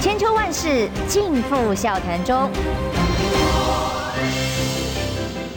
[0.00, 2.50] 千秋万世尽付笑谈中。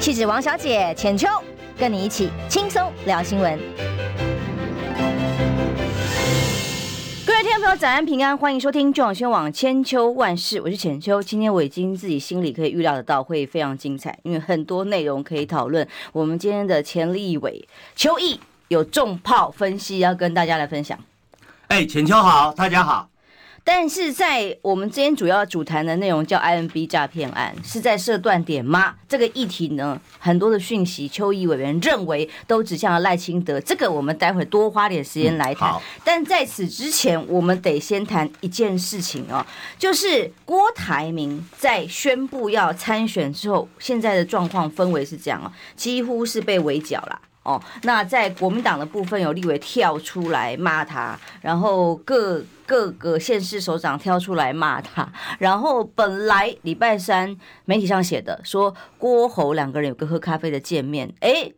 [0.01, 1.29] 气质王小姐浅秋，
[1.77, 3.57] 跟你一起轻松聊新闻。
[7.25, 11.23] 各位听众朋友，早安平安，欢迎收听中广新闻网千秋万世，我是浅秋。
[11.23, 15.87] 今天我已经自己心里可以预料得到会非常精彩，因为很多内容可以讨论。
[16.11, 17.65] 我们今天的前立委
[17.95, 18.37] 邱毅
[18.67, 20.99] 有重炮分析要跟大家来分享。
[21.69, 23.07] 哎，浅秋好，大家好。
[23.65, 28.95] 但是在我们今天主要主谈的内容叫 IMB 诈骗案，是在设断点吗？
[29.07, 33.61] 这个议题呢，很多的讯息，邱毅委员认为都指向了赖清德。
[33.61, 35.71] 这个我们待会多花点时间来谈。
[35.71, 39.45] 嗯、但在此之前，我们得先谈一件事情哦，
[39.79, 47.21] 就是郭台铭在宣布要参选之后，现在的状况氛围是这样哦，几乎是被围剿了。
[47.43, 55.07] 哦，那在国民党的部分有立委跳出来骂他，然后各各个县市首长跳出来骂他，
[55.39, 61.53] 然后本来礼拜三媒体上写的说郭侯两个人有个喝咖啡的见面，诶。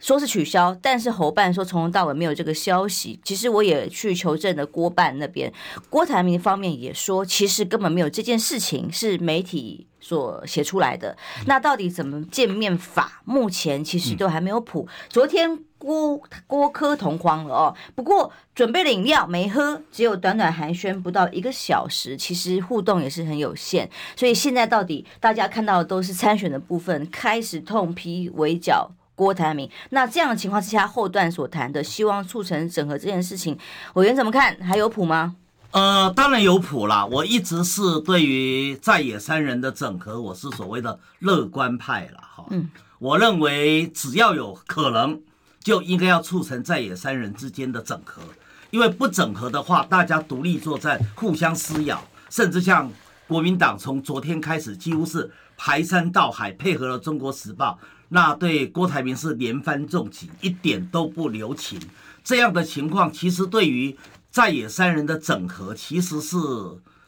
[0.00, 3.20] 说是取消，但是侯办说从头到尾没有这个消息。
[3.22, 5.52] 其实我也去求证了郭办那边，
[5.88, 11.16] 郭台铭方面也说，其实根本没有这件事情，是媒体所写出来的。
[11.46, 13.20] 那到底怎么见面法？
[13.24, 14.88] 目前其实都还没有谱。
[15.10, 23.90] 昨天郭郭科同框了哦，不过准备了饮料没喝，只有短短寒暄不到一个小时，其实互动也是很有限。
[24.16, 28.90] 所以现在到底大家看到的都是参选的部分，开始痛批围剿。
[29.20, 33.54] 郭台铭，那这样的情况之下，后段所谈的希望促成整合这件事情，
[33.92, 34.56] 委员怎么看？
[34.62, 35.36] 还有谱吗？
[35.72, 37.04] 呃，当然有谱啦。
[37.04, 42.46] 我一直是对于在野三人的整合，我是所谓的乐观派了哈。
[42.48, 45.20] 嗯，我认为只要有可能，
[45.62, 48.22] 就应该要促成在野三人之间的整合，
[48.70, 52.90] 因为不整合的话，大家独立作战，互相撕咬，甚至像
[53.28, 57.78] 国民党从昨天开始，几乎是排山倒海，配合了《中国时报》。
[58.10, 61.80] 那对郭台铭是连番重击，一点都不留情。
[62.22, 63.96] 这样的情况，其实对于
[64.30, 66.36] 在野三人的整合，其实是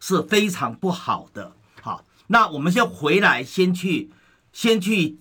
[0.00, 1.52] 是非常不好的。
[1.80, 4.10] 好，那我们先回来，先去
[4.52, 5.18] 先去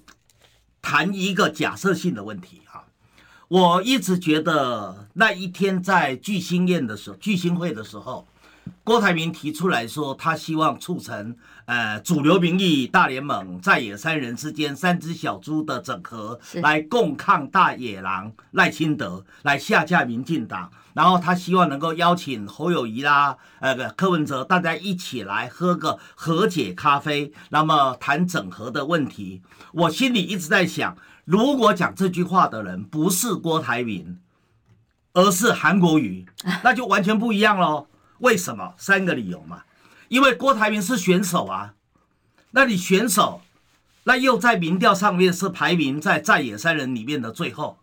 [0.82, 2.86] 谈一个假设性的问题哈。
[3.48, 8.28] 我一直觉得那一天在聚星宴的时候，聚星会的时候。
[8.92, 20.70] 郭台铭提出来说，他希望促成呃主流民意大联盟在野三人之间三只小猪的整合，来共抗大野狼赖清德，来下架民进党。
[20.94, 29.42] 然后他希望能够邀请侯友谊啦，呃柯文哲，大家一起来喝个和解咖啡，那么谈整合的问题。
[29.72, 34.20] 我心里一直在想，如果讲这句话的人不是郭台铭，
[35.14, 36.26] 而是韩国瑜，
[36.62, 37.88] 那就完全不一样喽。
[38.22, 38.74] 为什么？
[38.78, 39.64] 三个理由嘛，
[40.08, 41.74] 因为郭台铭是选手啊，
[42.52, 43.42] 那你选手，
[44.04, 47.80] 那又在民调上面是排名在在野三人里面的最后，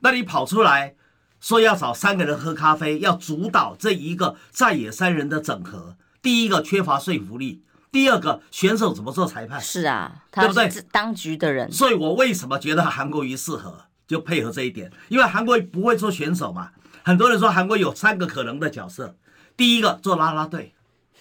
[0.00, 0.94] 那你跑出来
[1.40, 9.60] 说要找三个人喝咖啡，要主导这一个在野三人的整合，第一个缺乏说服力，第二个选手怎么做裁判？
[9.60, 10.68] 是啊，对不对？
[10.90, 16.70] 当局的人，所以我为什么觉得韩国瑜适合，就配合这一点，因为韩国瑜不会做选手嘛，
[17.04, 19.14] 很多人说韩国有三个可能的角色。
[19.56, 20.74] 第一个做啦啦队，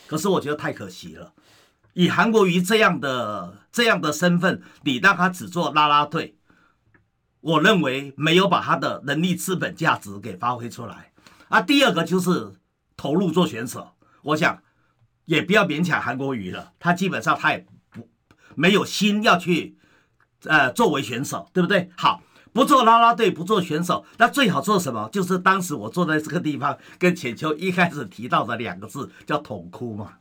[0.08, 1.34] 可是我觉得太可惜了。
[1.94, 6.36] 以韩国瑜这样的这样的身份，你让他只做啦啦队，
[7.40, 11.12] 我认为没有把他的能力、资本、价值给发挥出来。
[11.48, 12.54] 啊，第二个就是
[12.98, 13.94] 投入做选手，
[14.24, 14.62] 我想
[15.26, 18.10] 也不要勉强韩国瑜了，他基本上他也不
[18.56, 19.78] 没有心要去
[20.44, 21.90] 呃作为选手，对不对？
[21.96, 22.22] 好。
[22.56, 25.10] 不做啦啦队，不做选手，那最好做什么？
[25.12, 30.14] 就是当时我坐在这个地方，跟浅秋一开始提到的两个字，叫统哭嘛，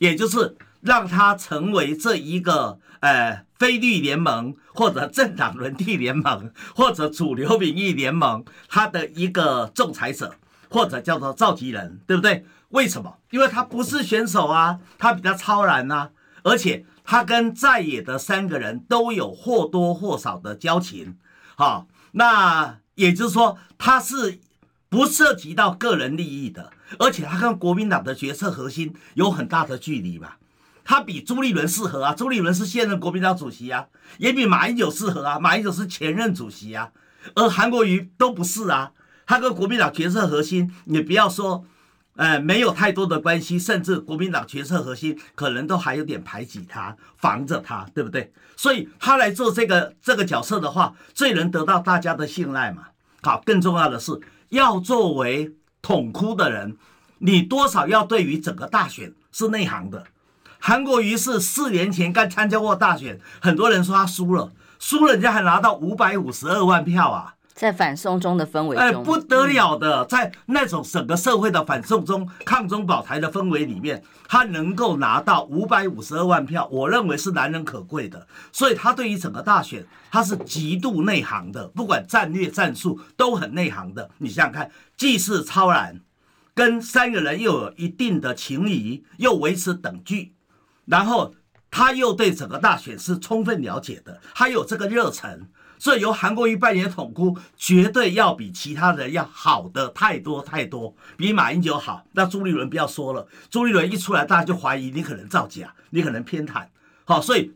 [0.00, 10.34] 也就是让他成为这一个呃非绿联盟或者政党轮替联盟或者主流民意联盟他的一个仲裁者，
[10.68, 12.44] 或者叫做召集人，对不对？
[12.70, 13.18] 为什么？
[13.30, 16.10] 因为他不是选手啊，他比较超然啊，
[16.42, 21.16] 而且他跟在野的三个人都有或多或少的交情。
[21.56, 24.38] 好，那也就是说，他是
[24.90, 30.36] 不涉及到个人利益的，而且他跟国民党的决策核心有很大的距离吧？
[30.84, 33.86] 他比朱立伦适合啊，朱立伦是现任国民党主席啊，
[34.18, 36.90] 也比马英九适合啊，马英九是前任主席啊，
[37.34, 38.92] 而韩国瑜都不是啊，
[39.26, 41.64] 他跟国民党决策核心，你不要说。
[42.16, 48.32] 呃，没有太多的关系，甚至国民党决策核心可能都还有点排挤他，防着他，对不对？
[48.56, 52.88] 所以他来做这个这个角色的话，最能得到大家的信赖嘛。
[53.22, 54.12] 好，更重要的是
[54.48, 56.76] 要作为统哭的人，
[57.18, 60.06] 你多少要对于整个大选是内行的。
[60.58, 67.35] 韩国瑜是四年前刚参加过大选，很多人说他输了，输了人家还拿到五百五十二万票啊。
[67.56, 78.26] 在反送中的氛围中，哎，不得了的，在那种整个社会的反送中、抗中保台的氛围里面，他能够拿到五百五十二万票，我认为是难能可贵的。
[78.52, 84.10] 所以他对于整个大选，他是极度内行的，不管战略战术都很内行的。
[84.18, 85.98] 你想想看，既是超然，
[86.54, 90.34] 跟三个人又有一定的情谊，又维持等距，
[90.84, 91.34] 然后
[91.70, 95.48] 他又对整个大选是充分了解的，他有这个热忱。
[95.78, 102.04] 所以由韩国瑜扮演统哭，绝对要比其他人要好的太多太多，比马英九好。
[102.12, 106.64] 那朱立伦不要说了，朱立伦一出来，大家就怀疑你可能造假，你可能偏袒。
[107.04, 107.52] 好，所以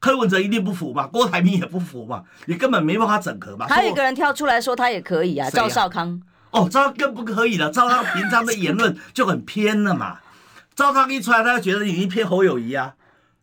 [0.00, 3.66] 柯文哲一定不服嘛，郭台铭也不服嘛，你根本没办法整合嘛。
[3.68, 6.20] 还有一个人跳出来说他也可以啊，赵少康。
[6.50, 10.18] 哦，赵更不可以了，赵少康平常的言论就很偏了嘛。
[10.74, 12.94] 赵少康一出来，大家觉得你一偏侯友谊啊，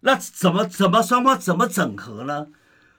[0.01, 2.47] 那怎么怎么双方怎么整合呢？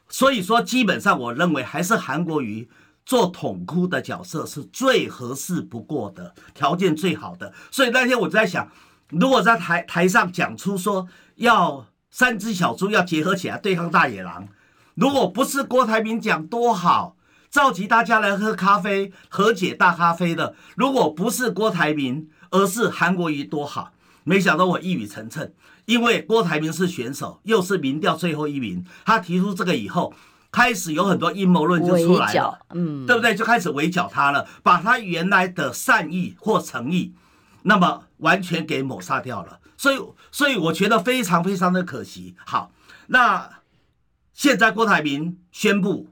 [0.08, 2.68] 所以说，基本上我认为还是韩国瑜
[3.04, 7.52] 做统哭的角色是最合适不过的，条件最好的。
[7.70, 8.68] 所以那天我就在想，
[9.10, 11.06] 如果在台台上讲出说
[11.36, 14.48] 要三只小猪要结合起来对抗大野狼，
[14.94, 17.16] 如果不是郭台铭讲多好，
[17.50, 23.92] 召集大家来喝咖啡和解大咖啡的，如果不是郭台铭，而是韩国瑜多好。
[24.24, 25.52] 没想到我一语成谶。
[25.86, 30.12] 因为郭台铭是选手，又是民调最后一名，他提出这个以后，
[30.52, 33.34] 开始有很多阴谋论就出来了，嗯，对不对？
[33.34, 37.14] 就开始围剿他了，把他原来的善意或诚意，
[37.62, 39.60] 那么完全给抹杀掉了。
[39.76, 39.98] 所以，
[40.30, 42.34] 所以我觉得非常非常的可惜。
[42.44, 42.72] 好，
[43.08, 43.48] 那
[44.32, 46.08] 现在郭台铭宣布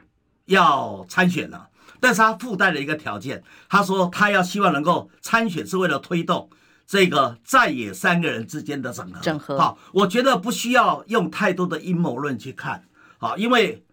[0.47, 1.69] 要参选了，
[1.99, 6.49] 但是他附带了一个条件，他说他要希望能够参选是为了推动。
[6.87, 12.85] 这个在野三个人之间的整合，整合好，我觉得不需要用太多的阴谋论去看，
[13.19, 13.85] 好，因为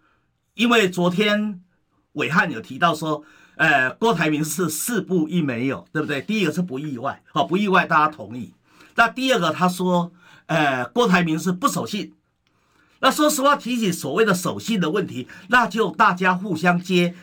[0.55, 1.61] 因为昨天
[2.13, 3.23] 伟汉有提到说，
[3.55, 6.21] 呃，郭台铭是四不一没有，对不对？
[6.21, 8.53] 第一个是不意外，好，不意外，大家同意。
[8.95, 10.11] 那第二个他说，
[10.47, 12.13] 呃，郭台铭是不守信。
[12.99, 17.15] 那说实话，提起所谓的守信的问题，那就大家互相接。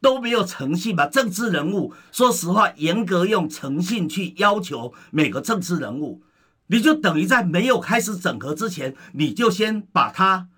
[0.00, 1.06] 都没有诚信吧？
[1.06, 6.22] 政治人物，说实话，严格用诚信去要求每个政治人物，
[6.68, 10.48] 你就等于在没有开始整合之前，你就先把它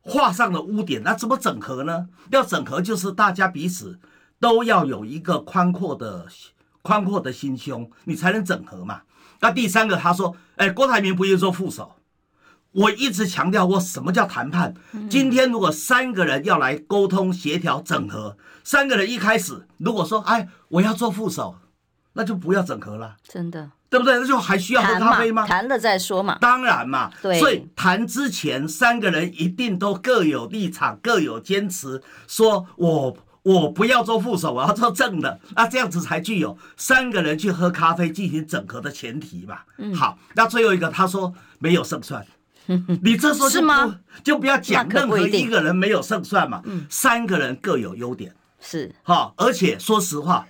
[0.00, 1.02] 画上了污点。
[1.02, 2.08] 那怎么整合呢？
[2.30, 3.98] 要整合，就是大家彼此
[4.38, 6.26] 都要有一个宽阔的、
[6.82, 9.02] 宽阔的心胸，你才能整合嘛。
[9.40, 11.95] 那第三个，他说：“哎，郭台铭不愿意做副手。”
[12.76, 14.74] 我一直强调过，什么叫谈判？
[15.08, 21.56] 今天如果三个人要来沟通、协调、整合，三个人一开始如果说，哎，我要做副手，
[22.12, 24.18] 那就不要整合了，真的，对不对？
[24.18, 25.46] 那就还需要喝咖啡吗？
[25.46, 26.36] 谈了再说嘛。
[26.38, 27.40] 当然嘛，对。
[27.40, 39.60] 所以谈之前，三个人一定都各有立场、各有坚持，说我我不要做副手，我要做正的，那这样子才具有三个人去喝咖啡进行整合的前提嘛。
[39.78, 42.26] 嗯，好，那最后一个他说没有胜算。
[43.02, 44.00] 你这时候就不吗？
[44.24, 46.86] 就不要讲任何一个人没有胜算嘛，嗯。
[46.90, 48.94] 三个人各有优点，是。
[49.02, 50.46] 好，而且说实话，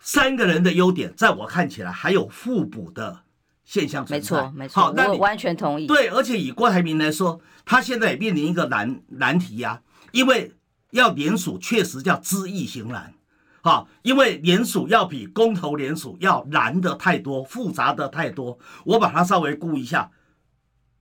[0.00, 3.20] 三个人的优点在我看起来还有互补的
[3.64, 5.86] 现象存在，没错没错，好，那我完全同意。
[5.86, 9.80] 对，而且以郭台铭来说，他现在也面临一个难难题呀，
[10.12, 10.52] 因为
[10.90, 13.12] 要联署确实叫知易行难，
[13.60, 20.10] 好，因为联署要比公投联署要难的太多，复杂的太多，我把它稍微估一下。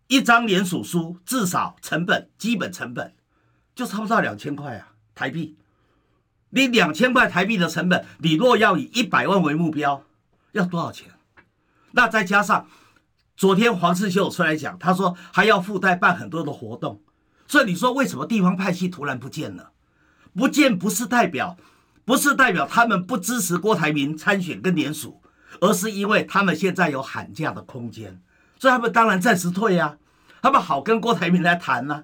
[0.08, 3.14] 一张联署书至少成本，基本成本
[3.76, 5.58] 就差不多两千块啊，台币。
[6.50, 10.04] 你两千块台币的成本，你若要以一百万为目标，
[10.54, 11.12] 要多少钱？
[11.92, 12.68] 那再加上
[13.36, 17.02] 昨天黄世秀出来讲，他说还要附带办很多的活动，
[17.48, 19.72] 所以你说为什么地方派系突然不见了？
[20.34, 21.58] 不见不是代表，
[22.06, 25.22] 不是代表他们不支持郭台铭参选跟联署，
[25.60, 28.22] 而是因为他们现在有喊价的空间。
[28.60, 29.98] 所以他们当然暂时退呀，
[30.42, 32.04] 他们好跟郭台铭来谈呐，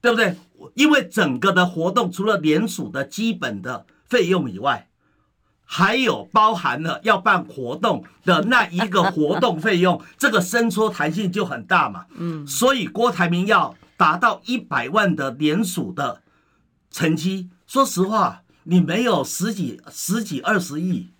[0.00, 0.36] 对不对？
[0.74, 4.88] 因为整个的活动除了联署的基本的费用以外，
[5.64, 12.06] 还有包含了要办活动的那一个活动费用， 这个伸缩弹性就很大嘛。
[12.16, 16.22] 嗯，所以郭台铭要达到一百万的联署的
[16.90, 21.10] 成绩，说实话，你没有十几、十几、二十亿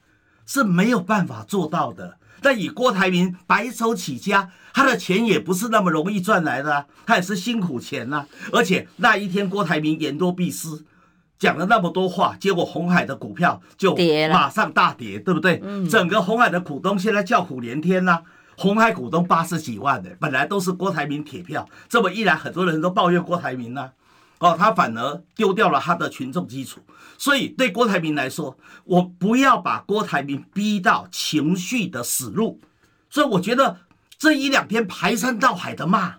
[0.45, 2.19] 是没有办法做到的。
[2.43, 8.27] 但以郭台铭白手起家，他的钱也不是那么容易赚来的，他也是辛苦钱呐。
[8.53, 10.69] 而且那一天郭台铭言多必失，
[11.39, 13.97] 讲了那么多话，结果红海的股票就
[14.33, 15.63] 马上大跌，对不对？
[15.89, 18.23] 整个红海的股东现在叫苦连天呐。
[18.57, 23.81] 红海股东八十几万的，本来都是郭台铭铁票，这么一来，很多人都抱怨郭台铭呢、
[24.37, 26.81] 啊，哦，他反而丢掉了他的群众基础，
[27.17, 32.61] 所以对郭台铭来说，我不要把郭台铭逼到情绪的死路，
[33.09, 33.79] 所以我觉得
[34.21, 36.17] 这一两天排山倒海的骂，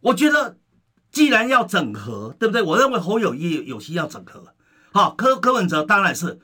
[0.00, 0.58] 我觉得
[1.10, 2.60] 既然要整合，对不对？
[2.60, 4.54] 我认为侯友谊有需要整合，
[4.92, 6.38] 好，柯柯文哲当然是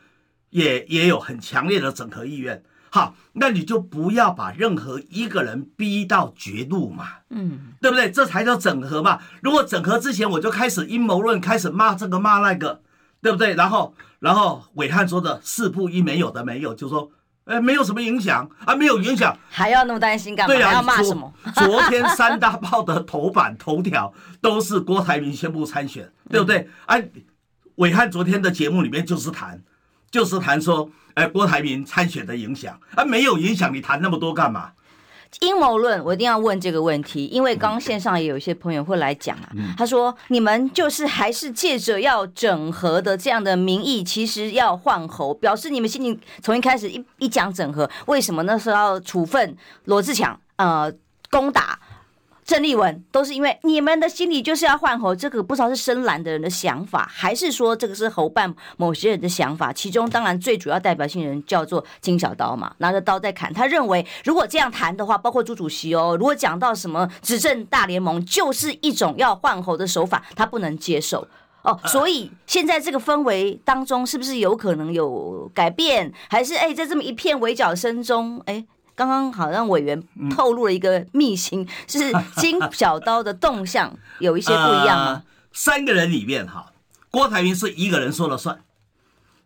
[0.48, 2.64] 也也有很强烈的整合意愿。
[2.90, 8.10] 好，那你就不要把任何一个人逼到绝路嘛，嗯，对不对？
[8.10, 9.20] 这才叫整合嘛。
[9.42, 12.80] 如果整合之前我就开始阴谋论，开始骂这个骂那个，
[13.20, 13.54] 对不对？
[13.54, 17.10] 然后，然后伟汉说的四不一没有的没有，就说，
[17.44, 20.54] 哎，没有什么影响啊，没有影响，还要那么担心干嘛？
[20.54, 21.32] 对啊，还要骂什么？
[21.54, 26.68] 昨天三大报的头版头条都是郭台铭宣布参选，对不对？
[26.86, 27.10] 哎、嗯，
[27.76, 29.62] 暐瀚昨天的节目里面就是谈，
[30.10, 30.90] 就是谈说。
[31.14, 34.72] 哎，郭台铭参选的影响啊，没有影响，你谈那么多干嘛？
[35.40, 50.38] 阴谋论，我一定要问这个问题，因为刚刚线上也有一些朋友会来讲啊，他说你们就是还是借着要整合的这样的名义，其实要换猴，表示你们心里从一开始一一讲整合，为什么那时候要处分罗志强？
[50.56, 50.92] 呃，
[51.30, 51.78] 攻打。
[52.44, 59.72] 郑丽文都是因为你们的心里就是要换侯，这个不知道是深蓝的人的想法，还是说这个是侯办某些人的想法？
[59.72, 63.52] 其中当然最主要代表性人叫做金小刀嘛，拿着刀在砍。
[63.52, 71.26] 他认为如果这样谈的话，包括朱主席哦，如果讲到什么执政大联盟就是一种要换侯的手法，他不能接受
[71.62, 71.80] 哦。
[71.86, 76.12] 所以现在这个氛围当中，是不是有可能有改变？
[76.28, 78.66] 还是哎，在这么一片围剿声中，哎？
[78.94, 85.06] 刚刚好像委员透露了一个秘辛，是金小刀的动向有一些不一样吗？
[85.12, 86.72] 呃，三个人里面哈，
[87.10, 88.60] 郭台铭是一个人说了算，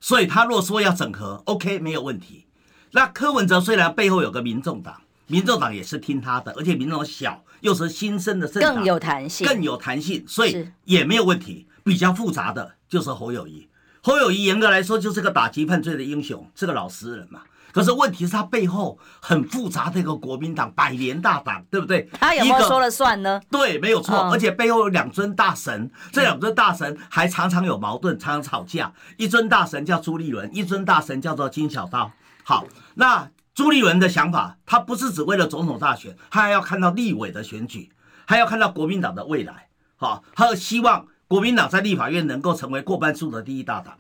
[0.01, 2.47] 所以他若说要整合，OK 没有问题。
[2.93, 11.67] 那柯文哲虽然背后有个民众党，民众党也是听他的，而且民众小又是新生的政党，更有弹性，更有弹性，所以也没有问题。
[11.85, 13.67] 比较复杂的就是侯友谊，
[14.03, 17.41] 侯友谊严格来说就是个打击犯罪的英雄，是个老实人嘛。
[17.73, 22.09] 可是问题是他背后很复杂的一个国民党百年大党，对不对？
[22.19, 23.41] 他有没有说了算呢？
[23.51, 24.17] 对，没有错。
[24.33, 28.93] 而且背后有两尊大神，这两尊大神还常常有矛盾，常常吵架。
[29.17, 32.11] 一尊大神叫朱立伦，一尊大神叫做金小刀。
[32.43, 37.91] 好，那朱立伦的想法，他不是只为了总统大选，他还要看到立委的选举，
[38.25, 39.69] 还要看到国民党的未来。
[39.97, 43.99] 好，他希望国民党在立法院能够成为过半数的第一大党。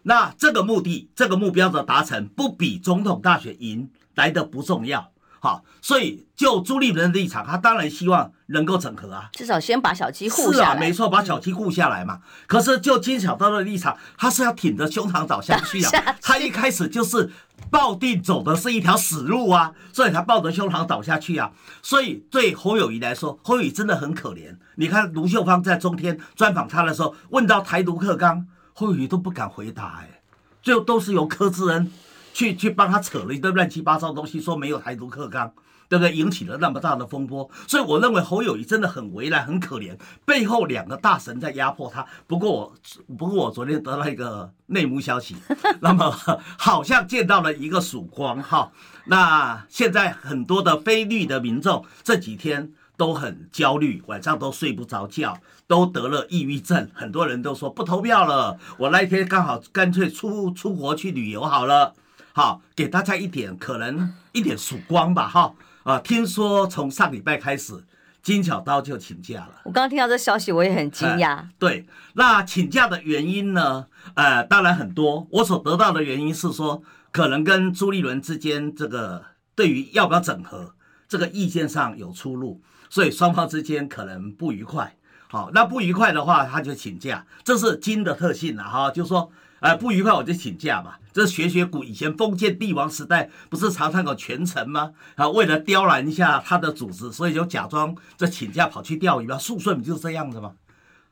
[0.00, 0.10] 好。
[0.10, 5.10] 那这个目的、这个目标的达成，不比总统大选赢来的不重要。
[5.42, 10.64] 好，所以就朱立伦的立场，他当然希望能够整合啊，至少先把小鸡护下来。
[10.66, 12.16] 是啊，没错，把小鸡护下来嘛。
[12.16, 16.16] 嗯、可是就金小刀的立场，他是要挺着胸膛倒下去啊。
[16.20, 17.30] 他一开始就是
[17.70, 21.50] 抱定走的是一条死路啊，所以他抱着胸膛倒下去啊。
[21.80, 24.54] 所以对侯友谊来说，侯友谊真的很可怜。
[24.74, 28.46] 你看卢秀芳在中天专访他的时候，问到台独课纲。
[28.80, 30.22] 侯友宜都不敢回答，哎，
[30.62, 31.92] 最后都是由柯志恩
[32.32, 35.52] 去去帮他扯了一堆乱七八糟东西，说没有台独克刚，
[35.86, 36.16] 对不对？
[36.16, 39.94] 引起了那么大的风波，所以我认为侯友谊真的很为难，很可怜，
[40.24, 42.06] 背后两个大神在压迫他。
[42.26, 42.74] 不过我
[43.18, 45.36] 不过我昨天得到一个内幕消息，
[45.82, 46.10] 那么
[46.56, 48.72] 好像见到了一个曙光哈。
[49.04, 55.40] 那现在很多的非绿的民众这几天都很焦虑，晚上都睡不着觉。
[55.66, 58.58] 都得了抑郁症，很多人都说不投票了。
[58.76, 61.94] 我那一天刚好干脆出出国去旅游好了，
[62.34, 65.54] 好给大家一点可能一点曙光吧，哈
[65.84, 65.98] 啊！
[66.00, 67.82] 听说从上礼拜开始，
[68.22, 69.62] 金小刀就请假了。
[69.64, 71.36] 我刚刚听到这消息，我也很惊讶。
[71.36, 73.86] 呃、对，那请假的原因呢？
[74.12, 75.26] 呃，当然很多。
[75.30, 80.74] 我所得到的原因是说，可能跟朱立伦之间这个对于要不要整合
[81.08, 84.94] 这个意见上有出入，所以双方之间可能不愉快。
[85.28, 88.90] 好，那不愉快的话，他就请假，这是金的特性了哈。
[88.90, 89.30] 就说，
[89.60, 90.94] 呃，不愉快我就请假嘛。
[91.12, 94.92] 这是学学古以前封建帝王时代，不是常常有权臣吗？
[95.14, 99.38] 啊，为了刁难一下他的组织，所以就假装这请假跑去钓鱼嘛。
[99.38, 100.52] 肃顺不就是这样子吗？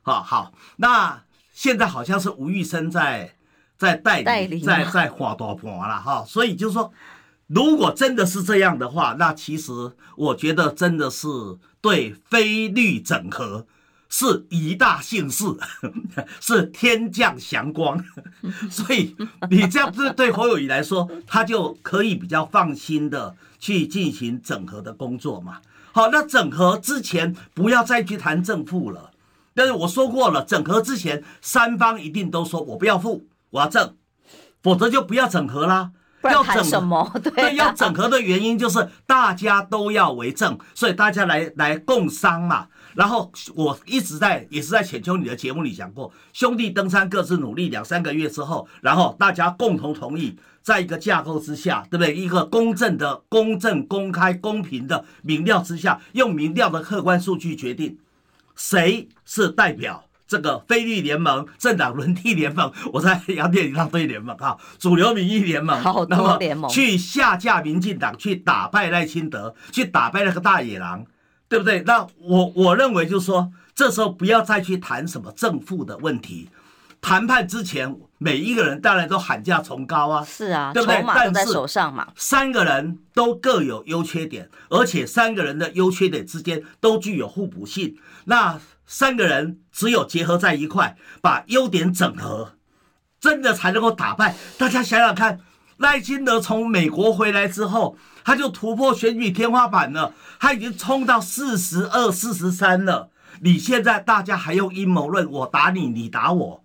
[0.01, 1.21] 好好，那
[1.53, 3.35] 现在好像是吴玉生在
[3.77, 6.25] 在代理，在在画大盘了哈。
[6.25, 6.91] 所以就是说，
[7.47, 9.71] 如果真的是这样的话，那其实
[10.15, 11.27] 我觉得真的是
[11.81, 13.65] 对非绿整合。
[14.11, 15.45] 是一大幸事，
[16.41, 18.03] 是天降祥光，
[18.67, 19.15] 所以
[19.51, 25.61] 你这样子对侯友宜来说，他就可以比较放心的去进行整合的工作嘛。
[25.91, 29.11] 好，那整合之前不要再去谈正负了。
[29.53, 33.95] 但是我说过了，整合之前三方一定都说我不要负，我要正，
[34.63, 35.91] 否则就不要整合啦。
[36.23, 37.09] 要整什么？
[37.23, 42.67] 对，对，要整合的原因就是大家都要为政，所以大家来来共商嘛。
[42.95, 52.13] 然后我一直在也是在浅秋你的节目里讲过，兄弟登山各自努力，两三个月之后，然后大家共同同意，在一个架构之下，对不对？
[52.15, 57.99] 一个公正的、公正、公开、公平的民调之下，用民调的客观数据决定
[58.55, 62.71] 谁是代表这个非绿联盟政党轮替联盟。
[62.93, 71.05] 我在杨电一大堆联盟哈，主流民意联盟，好多联盟去下架民进党，去打败赖清德，去打败那个大野狼。
[71.49, 71.81] 对不对？
[71.81, 76.47] 那我我认为就是说，这时候不要再去谈什么正负的问题。
[77.01, 81.03] 谈判之前，每一个人当然都喊价崇高啊，是啊，对不对？
[81.07, 82.07] 但是在手上嘛。
[82.15, 87.95] 三个人都各有优缺点，而且三个人的优缺点之间都具有互补性。
[88.25, 88.59] 那
[88.91, 92.55] 三个人只有结合在一块，把优点整合，
[93.19, 94.35] 真的才能够打败。
[94.57, 95.41] 大家想想看，
[95.77, 97.95] 赖清德从美国回来之后。
[98.21, 103.09] 他就突破选举天花板了，他已经冲到四十二、四十三了。
[103.41, 106.63] 你现在大家还用阴谋论，我打你，你打我，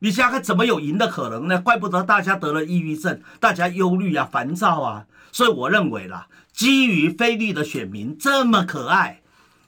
[0.00, 1.60] 你想想看怎么有赢的可能呢？
[1.60, 5.06] 怪不得大家得了抑郁症，大家忧虑啊、烦躁啊。
[5.32, 9.22] 所以我认为啦，基于非绿的选民这么可爱，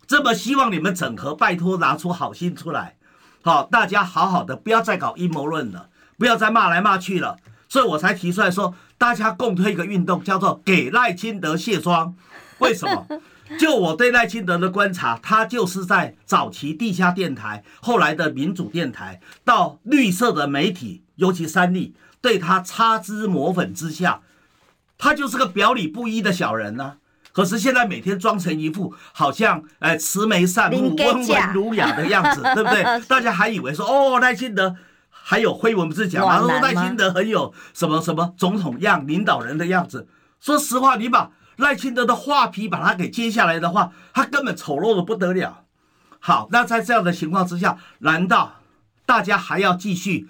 [0.06, 2.96] 这么希望你们整合，拜托拿出好心出来，
[3.42, 7.38] 好，大家好好的，不要再搞阴谋论了，不要再骂来骂去了。
[7.68, 8.74] 所以我才提出来说。
[8.98, 12.14] 大家共推一个运动，叫做“给赖清德卸妆”。
[12.60, 13.06] 为什么？
[13.60, 24.22] 就我对赖清德的观察，他就是在早期地下电台，后来的民主电台，到绿色的媒体，尤其三立，对他擦脂抹粉之下，
[24.96, 26.96] 他就是个表里不一的小人呢、啊。
[27.36, 32.82] 可是现在每天装成一副好像哎慈眉善目、温文儒雅的样子， 对不对？
[33.06, 34.74] 大家还以为说哦，赖清德。
[35.10, 36.38] 还有辉文不是讲吗？
[36.38, 40.08] 说赖清德很有什么什么总统样、领导人的样子。
[40.40, 45.64] 说实话，你把赖清德的画皮把他给揭下来的话，他根本丑陋的不得了。
[46.20, 48.62] 好，那在这样的情况之下，难道
[49.04, 50.26] 大家还要继续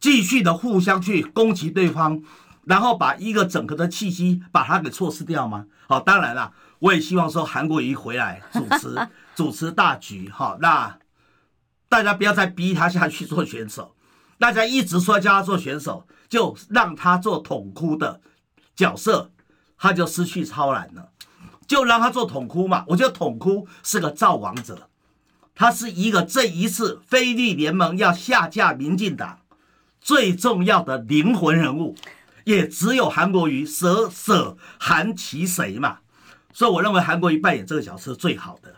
[0.00, 2.22] 继续的互相去攻击对方，
[2.64, 5.66] 然后把一个整个的气息把它给错失掉吗？
[5.90, 10.28] 好，当然了，我也希望说韩国瑜回来主持 主持大局。
[10.28, 10.96] 哈，那
[11.88, 13.96] 大家不要再逼他下去做选手。
[14.38, 18.20] 大家一直说叫他做选手，就让他做统哭的
[18.76, 19.32] 角色，
[19.76, 21.08] 他就失去超然了。
[21.66, 24.88] 就让他做统哭嘛，我觉得统哭是个造王者，
[25.56, 29.40] 他是一个这一次菲律联盟要下架民进党
[30.00, 31.96] 最重要的灵魂人物，
[32.44, 35.98] 也只有韩国瑜舍舍韩其谁嘛，
[36.52, 38.74] 所以我认为韩国瑜扮演这个角色最好的。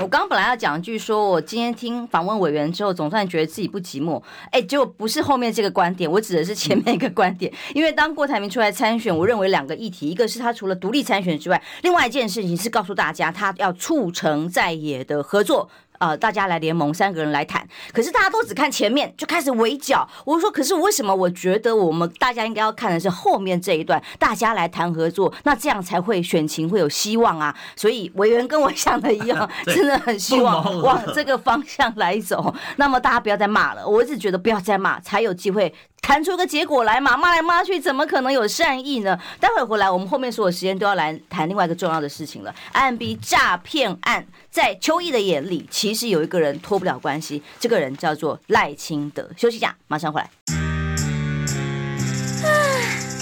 [0.00, 4.22] 我刚刚本来要讲一句，说我今天听访问委员之后，总算觉得自己不寂寞。
[4.50, 7.52] 哎，结果不是后面这个观点，我指的是前面一个观点。
[7.74, 15.68] 因为当郭台铭出来参选，我认为两个议题，一个是他除了独立参选之外，另外一件事情是告诉大家，他要促成在野的合作。
[16.02, 17.64] 呃，大家来联盟，三个人来谈。
[17.92, 20.08] 可是大家都只看前面，就开始围剿。
[20.24, 21.14] 我说，可是为什么？
[21.14, 27.56] 我觉得我们大家应该要看的是后面这一段，大家来谈合作，那这样才会选情会有希望啊。
[27.76, 32.52] 所以委员跟我想的一样， 真的很希望往这个方向来走。
[32.78, 35.72] 那么大家不要再骂了，我一直觉得不要再骂，才有机会。
[36.02, 39.18] 谈出个结果来嘛，骂来骂去，怎么可能有善意呢？
[39.38, 42.52] 待会回来，我们后面所有时间都要来谈另外一个重要的事情了。
[42.74, 49.30] IMB 诈骗案，在邱毅的眼里，其实有一个人脱不了关系，这个人叫做赖清德。
[49.36, 50.28] 休息一下，马上回来。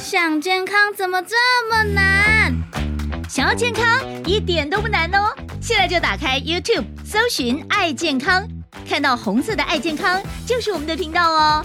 [0.03, 1.37] 想健康怎么这
[1.71, 2.53] 么难？
[3.29, 3.85] 想要健康
[4.25, 5.33] 一点都不难哦！
[5.61, 8.43] 现在就打开 YouTube，搜寻“爱健康”，
[8.89, 11.65] 看到红色的“爱健康”就是我们的频道哦。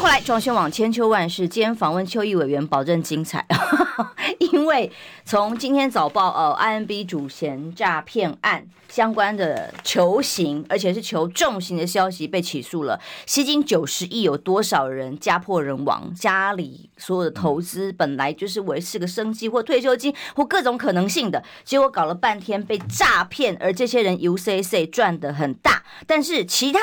[0.00, 3.46] 后来，中宣网千秋万世，今天访问邱毅委员，保证精彩。
[4.40, 4.90] 因为
[5.26, 16.10] 从今天早报，呃，IMB 主嫌诈骗案相关的求刑，而且是求重刑的消息被起诉了，吸金九十亿，有多少人家破人亡？
[16.14, 26.80] 家里所有的投资本来就是维持个生计或退休金或各种可能性的，结果搞了半天被诈骗，而这些人 UCC 赚得很大，但是其他。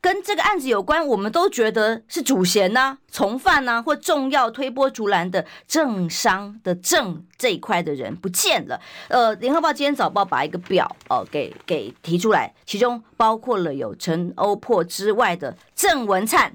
[0.00, 8.80] 跟这个案子有关，我们都觉得是主嫌呢、啊、从犯呢、或重要推波助澜的政商的政这一块的人不见了。
[9.08, 16.52] 呃，联合报今天早报把一个表哦、呃、给给提出来，其中包括了有陈欧珀之外的郑文灿。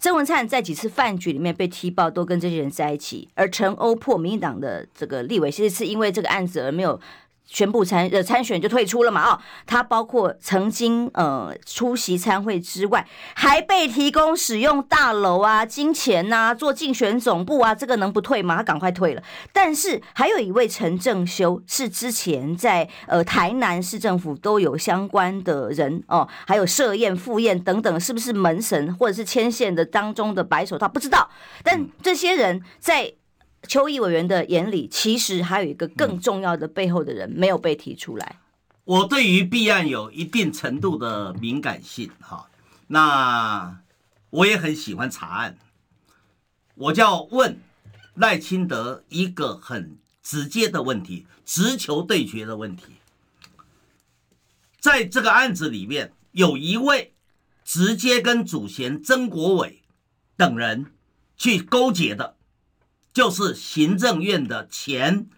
[0.00, 6.98] 郑文灿在几次饭局里面被踢爆，都跟这些人在一起，而陈欧珀民进党的这个立委，其实是因为这个案子而没有。
[7.44, 9.30] 宣布参呃参选就退出了嘛？
[9.30, 18.56] 哦，他包括曾经呃出席参会之外，还被提供使用大楼啊、金钱呐、啊、做竞选总部啊，这个能不退吗？
[18.56, 19.22] 他赶快退了。
[19.52, 30.88] 但是还有一位陈正修，是之前在呃台南市政府都有相关的人哦，还有设宴、赴宴等等，是不是门神或者是牵线的当中的白手套？
[30.88, 31.28] 不知道。
[31.62, 33.12] 但这些人在。
[33.68, 38.36] 邱毅委员的眼里，其实还有一个更重要的背后的人没有被提出来。
[38.84, 42.48] 我对于弊案有一定程度的敏感性，哈，
[42.88, 43.80] 那
[44.30, 45.56] 我也很喜欢查案。
[46.74, 47.60] 我就要问
[48.14, 52.84] 赖清德一个很直接的问题，直球对决的问题。
[54.80, 57.14] 在这个案子里面，有一位
[57.64, 59.82] 直接跟主嫌曾国伟
[60.36, 60.86] 等人
[61.36, 62.34] 去勾结的。
[63.12, 65.28] 就是行政院的前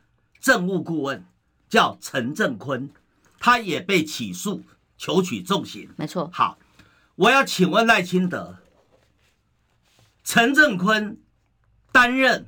[0.40, 1.24] 政务顾问，
[1.68, 2.90] 叫陈正坤，
[3.38, 4.62] 他也被起诉，
[4.96, 5.90] 求取重刑。
[5.96, 6.30] 没错。
[6.32, 6.58] 好，
[7.16, 8.58] 我要请问赖清德，
[10.22, 11.20] 陈正坤
[11.90, 12.46] 担任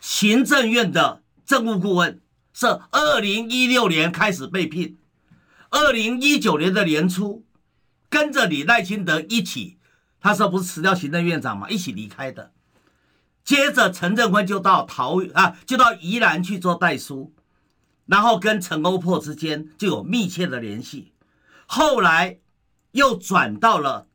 [0.00, 2.20] 行政院的政务顾问，
[2.52, 4.98] 是二零一六年开始被聘，
[5.70, 7.44] 二零一九年的年初，
[8.08, 9.78] 跟着你赖清德一起，
[10.20, 11.70] 他说不是辞掉行政院长嘛？
[11.70, 12.52] 一起离开的。
[13.48, 17.32] 接着，陈振坤就到桃啊，就到宜兰去做代书，
[18.04, 21.14] 然后跟陈欧珀之间就有密切的联系。
[21.64, 22.40] 后来
[22.90, 24.06] 又转到了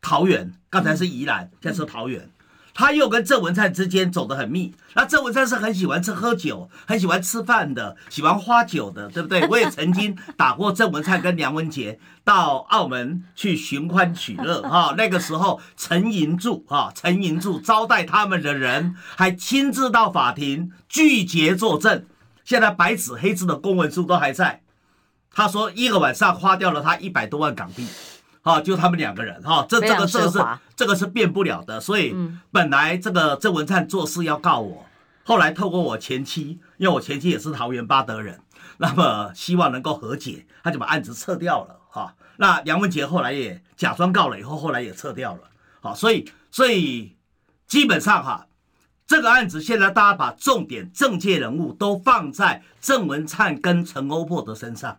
[0.00, 2.30] 桃园，刚才是宜兰，现在是桃园。
[2.78, 9.44] 他又跟郑文灿之间走得很密，那郑文灿是很喜欢吃喝酒，很喜欢吃饭的，喜欢花酒的，对不对？
[9.48, 22.04] 我也曾经打过郑文灿跟梁文杰到澳门去寻欢取乐哈，那个时候陈银柱哈，陈银柱招待他们的人，还亲自到法庭拒绝作证，
[22.44, 24.60] 现在白纸黑字的公文书都还在。
[25.32, 27.86] 他说一个晚上花掉了他一百多万港币。
[28.46, 30.38] 啊，就他们两个人哈，这这个这个是
[30.76, 32.14] 这个是变不了的，所以
[32.52, 34.86] 本来这个郑文灿做事要告我，
[35.24, 38.38] 后来透过我前妻，因为我前妻也是桃园八德人，
[38.78, 42.14] 那么希望能够和解，他就把案子撤掉了哈。
[42.36, 45.40] 那梁文杰后来也假装告了以后，后来也撤掉了，
[45.80, 47.16] 好，所以所以
[47.66, 48.46] 基本上哈，
[49.08, 54.98] 这个案子现在大家把重点政界人物都放在郑文灿跟陈欧珀的身上。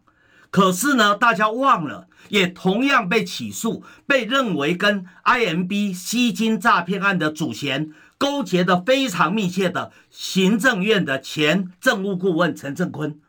[0.49, 13.19] 可是呢，大家忘了，也同样被起诉，被认为跟 IMB 吸金诈骗案的主嫌勾结的非常密切的行政院的前政务顾问陈正坤。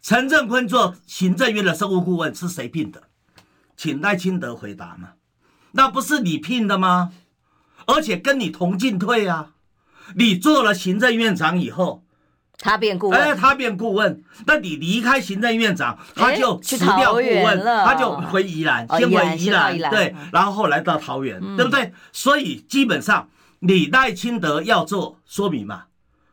[0.00, 3.04] 陈正坤做行政院的政务顾问是谁聘的？
[3.76, 5.10] 请赖清德回答嘛。
[5.72, 7.12] 那不是你聘的吗？
[7.86, 9.52] 而且跟你同进退啊。
[10.14, 12.02] 你做了行政院长以后。
[12.60, 21.92] 他变顾问，哎，他变顾问，那你离开行政院长，他就辞掉顾问，他就回宜兰，先回宜兰，对，然后后来到桃园，对不对？
[22.12, 23.28] 所以基本上
[23.60, 25.84] 你赖清德要做说明嘛，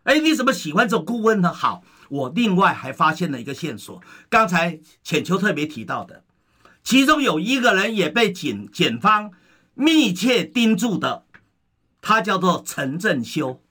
[0.03, 1.53] 哎，你怎么喜欢做顾问呢？
[1.53, 6.23] 好，我另外还发现了一个线索，刚才浅秋特别提到的，
[6.83, 9.29] 其中有一个人也被检检方
[9.75, 11.23] 密切盯住的，
[12.01, 13.61] 他叫做陈振修，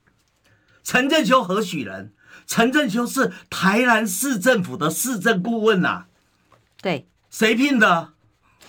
[0.84, 2.12] 陈振修何许人？
[2.46, 6.06] 陈正修是台南市政府的市政顾问呐、啊，
[6.82, 8.12] 对，谁聘的？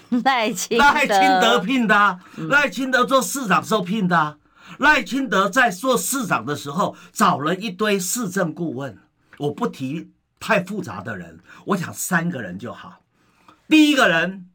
[0.24, 4.38] 赖清赖清德聘的、啊，赖清德做市长时候聘的、啊，
[4.78, 8.98] 赖清德在做市长的时候找了一堆市政顾问，
[9.40, 13.02] 我不提太复杂的人，我想三个人就好。
[13.68, 14.48] 第一个人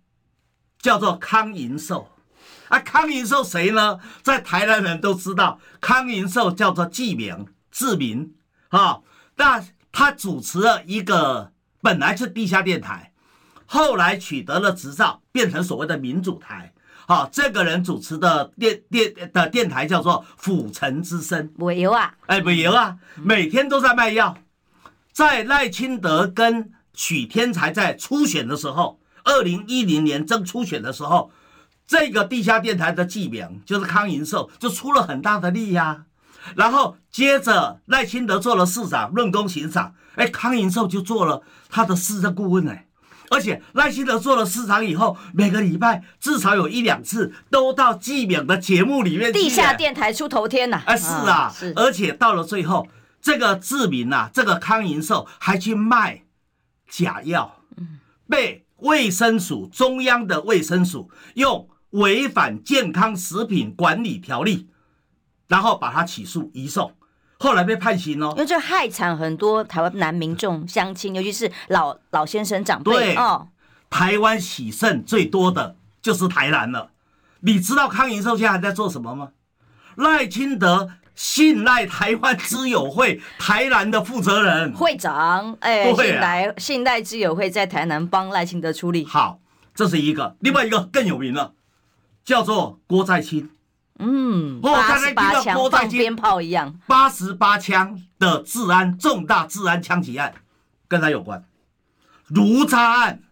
[0.78, 2.08] 叫做康银寿，
[2.68, 3.98] 啊，康银寿谁呢？
[4.22, 8.34] 在台南人都知道，康银寿叫做纪明志明
[8.68, 9.00] 啊。
[9.40, 11.50] 那他主持了一个
[11.80, 13.10] 本来是地下电台，
[13.64, 16.74] 后来取得了执照，变成所谓的民主台。
[17.06, 21.50] 好，这个人主持的电电的电台叫做府城之声。
[21.56, 24.36] 没有啊，哎，没有啊，每天都在卖药。
[25.10, 31.32] 在赖清德跟许天才在初选的时候，二零一零年争初选的时候，
[31.86, 36.04] 这个地下电台的记名就是康银寿，就出了很大的力呀、啊。
[36.56, 42.86] 然后接着赖清德做了市长，论功行赏，哎，康银寿就做了他的市政顾问哎，
[43.30, 50.82] 而且赖清德做了市长以后，每个礼拜至少有一两次都到记者的节目里面，地下电台出头天呐！
[50.86, 51.72] 啊，是啊，是。
[51.76, 52.88] 而且到了最后，
[53.22, 56.22] 这个志明呐、啊，这个康银寿还去卖
[56.88, 57.60] 假药，
[58.28, 64.68] 被卫生署中央的卫生署用违反健康食品管理条例，
[65.50, 66.90] 然后把他起诉移送。
[67.38, 72.92] 后来被判刑哦，因为这害惨很多台湾男民众相亲，尤其是老老先生长辈。
[72.92, 73.48] 对哦，
[73.88, 76.90] 台湾洗肾最多的就是台南了。
[77.40, 79.30] 你知道康银寿现在还在做什么吗？
[79.96, 89.06] 赖清德信赖台湾知友会台南的负责人会长，哎，信赖信赖知友会在台南帮赖清德出力。
[89.06, 89.40] 好，
[89.74, 91.54] 这是一个，另外一个更有名了，
[92.22, 93.48] 叫做郭在清。
[94.00, 100.34] 嗯，八十八枪放鞭炮一样，八十八枪的治安重大治安枪击案，
[100.88, 101.44] 跟他有关。
[102.28, 103.22] 炉渣案，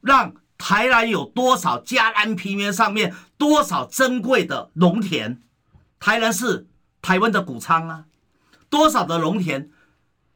[0.00, 5.40] 让台南有多少嘉安平原上面多少珍贵的农田？
[6.00, 6.66] 台南是
[7.00, 8.04] 台湾的谷仓啊，
[8.68, 9.70] 多少的农田，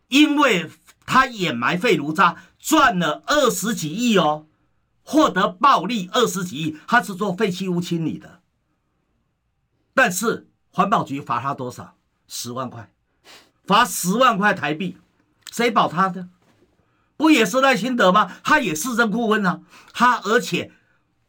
[0.08, 0.70] 因为
[1.04, 4.46] 他掩埋废炉渣，赚了二十几亿哦，
[5.02, 8.40] 获得暴利二十几亿，他是做废弃物清理的。
[9.96, 11.94] 但是环保局罚他多少？
[12.28, 12.92] 十万块，
[13.66, 14.98] 罚十万块台币，
[15.50, 16.28] 谁保他的？
[17.16, 18.30] 不也是赖清德吗？
[18.44, 19.62] 他也是政顾问啊，
[19.94, 20.70] 他而且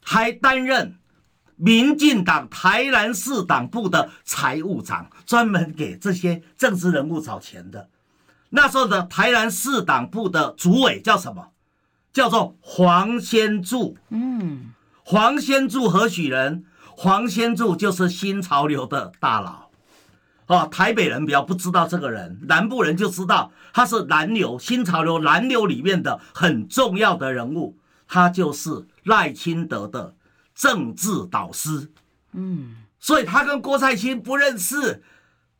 [0.03, 0.97] 还担任
[1.55, 7.89] 民进党台南市党部的财务长，专门给这些政治人物找钱的。
[8.49, 11.51] 那时候的台南市党部的主委叫什么？
[12.11, 13.97] 叫做黄先柱。
[14.09, 14.73] 嗯，
[15.05, 16.65] 黄先柱何许人？
[16.99, 19.69] 黄先柱就是新潮流的大佬，
[20.47, 30.15] 哦，台北人比较不知道这个人，南部人就知道他是南流新潮流南流里面的很重要的人物，他就是赖清德的
[30.55, 31.91] 政治导师，
[32.33, 35.03] 嗯，所以他跟郭蔡清不认识。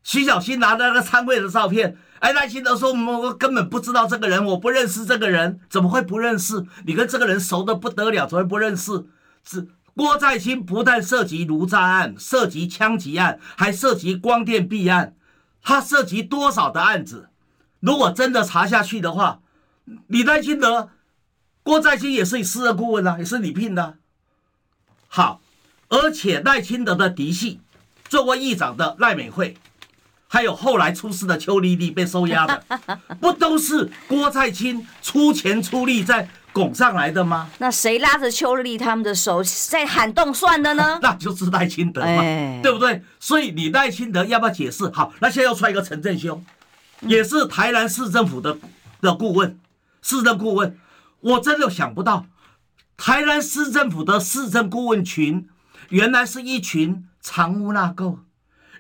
[0.01, 6.65] 徐小新拿着那个参会的照片，哎，赖清德说我根本不知道这个人，我不认识这个人，怎么会不认识？
[6.87, 9.05] 你跟这个人熟得不得了，怎么会不认识？
[9.43, 9.67] 是。
[9.97, 15.15] 郭在清不但涉及卢渣案，涉及枪击案，还涉及光电弊案，
[15.63, 17.29] 他涉及多少的案子？
[17.79, 19.39] 如果真的查下去的话，
[20.09, 20.91] 你赖清德，
[21.63, 23.95] 郭在清也是你私人顾问啊，也是你聘的。
[25.07, 25.41] 好，
[25.89, 27.59] 而且赖清德的嫡系，
[28.07, 29.57] 作为议长的赖美惠，
[30.27, 32.63] 还有后来出事的邱莉莉被收押的，
[33.19, 36.29] 不都是郭在清出钱出力在？
[36.57, 37.47] 拱上来的吗？
[37.59, 40.97] 那谁拉着邱丽他们的手在喊动算的呢？
[41.03, 43.03] 那就是赖清德嘛，哎、对不对？
[43.19, 44.89] 所以你赖清德要不要解释？
[44.91, 46.41] 好，那现在又出来一个陈振修，
[47.01, 48.57] 也是台南市政府的
[49.01, 49.59] 的顾问，
[50.01, 50.75] 市政顾问。
[51.19, 52.25] 我真的想不到，
[52.97, 55.47] 台南市政府的市政顾问群，
[55.89, 58.17] 原来是一群藏污纳垢，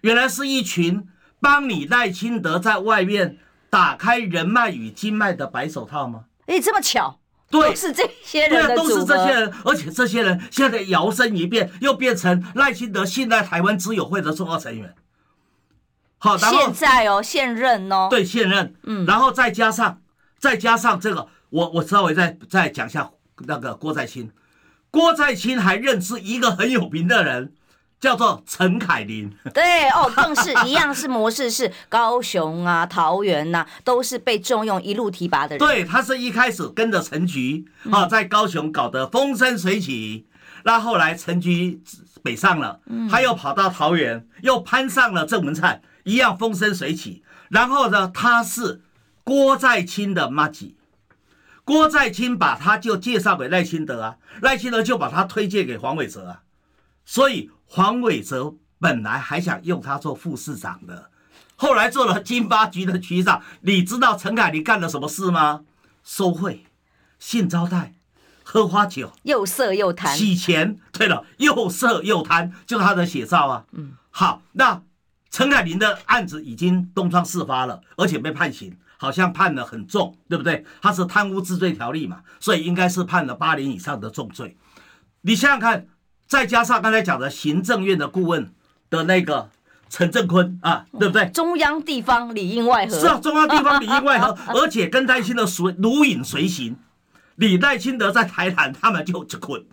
[0.01, 1.07] 原来是一群
[1.39, 3.37] 帮你赖清德在外面
[3.69, 6.25] 打开人脉与经脉的白手套吗？
[6.47, 7.19] 哎，这么巧。
[7.49, 14.93] 对，都是这些人，对啊，都是这些人，而且这些人现在摇身一变，又变成赖清德信赖台湾之友会的重要成员。
[16.17, 20.01] 好，然后现在哦，现任哦，对，现任，嗯，然后再加上，
[20.37, 23.11] 再加上这个，我我稍微再再讲一下
[23.45, 24.31] 那个郭在清，
[24.91, 27.53] 郭在清还认识一个很有名的人。
[27.99, 35.67] 叫做陈凯琳，对哦，更是一样是模式，是高雄啊、桃园呐、啊，都是被重用一路提拔的人。
[35.67, 40.27] 对，他是一开始跟着陈菊啊，在高雄搞得风生水起，
[40.63, 41.81] 那、嗯、后来陈菊
[42.21, 42.79] 北上了，
[43.09, 47.23] 他又跑到桃园，又攀上了郑文灿，一样风生水起。
[47.49, 48.83] 然后呢，他是
[49.23, 50.77] 郭在清的妈吉，
[51.63, 56.41] 郭在清把他就介绍给赖清德啊，赖清德就把他推荐给黄伟哲啊，
[57.03, 57.49] 所以。
[57.69, 61.09] 黄伟哲本来还想用他做副市长的，
[61.55, 63.41] 后来做了金发局的局长。
[63.61, 65.65] 你知道陈凯琳干了什么事吗？
[66.03, 66.65] 收贿、
[67.19, 67.93] 性招待、
[68.43, 70.79] 喝花酒、又色又贪、洗钱。
[70.91, 73.65] 对了，又色又贪，就是他的写照啊。
[73.73, 74.81] 嗯，好，那
[75.29, 80.65] 陈凯琳的案子已经东窗事发了，而且被判刑，好像判得很重，对不对？
[80.81, 84.55] 他是贪污治罪条例嘛，所以应该是判了八年以上的重罪。
[85.21, 85.87] 你想想看。
[86.27, 88.53] 再加上刚才讲的行政院的顾问
[88.89, 89.49] 的那个
[89.89, 91.29] 陈正坤啊，对不对？
[91.29, 92.99] 中央地方里应外合。
[92.99, 96.77] 是啊，中央地方里应外合， 而且跟赖清德随如影随形。
[97.35, 99.65] 李代清德在台南，他们就就困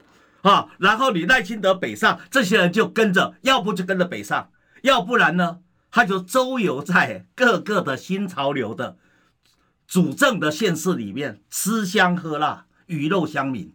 [0.42, 4.50] 啊，然后李代清德北上，这些人就跟着，要不就跟着北上，
[4.82, 5.58] 要不然呢，
[5.90, 8.96] 他就周游在各个的新潮流的
[9.88, 12.66] 主政的县市里面，吃香喝辣。
[12.86, 13.72] 鱼肉乡民。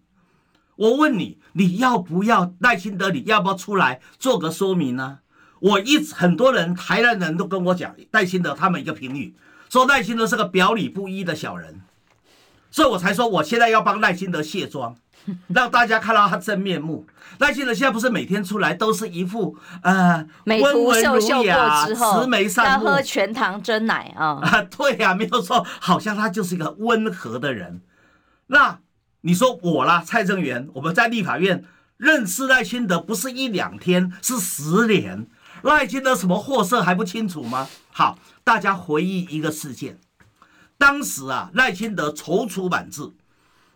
[0.79, 3.11] 我问你，你要不要赖清德？
[3.11, 5.19] 你要不要出来做个说明呢？
[5.59, 9.35] 我一直很多人台南人都跟我讲，赖清德他们一个评语，
[9.69, 11.81] 说赖清德是个表里不一的小人，
[12.71, 14.95] 所以我才说我现在要帮赖清德卸妆。
[15.49, 17.05] 让大家看到他真面目。
[17.39, 24.39] 赖清德现在不是每天出来都是一副呃美图秀秀过之后，慈眉善目，要喝全糖真奶啊？
[24.41, 27.81] 啊， 对呀、啊，没有错，好像他就是一个温和的人。
[28.47, 28.79] 那
[29.21, 31.65] 你说我啦，蔡正元，我们在立法院
[31.97, 35.27] 认识赖清德不是一两天，是十年。
[35.63, 37.67] 赖清德什么货色还不清楚吗？
[37.91, 39.99] 好，大家回忆一个事件，
[40.77, 43.11] 当时啊，赖清德踌躇满志。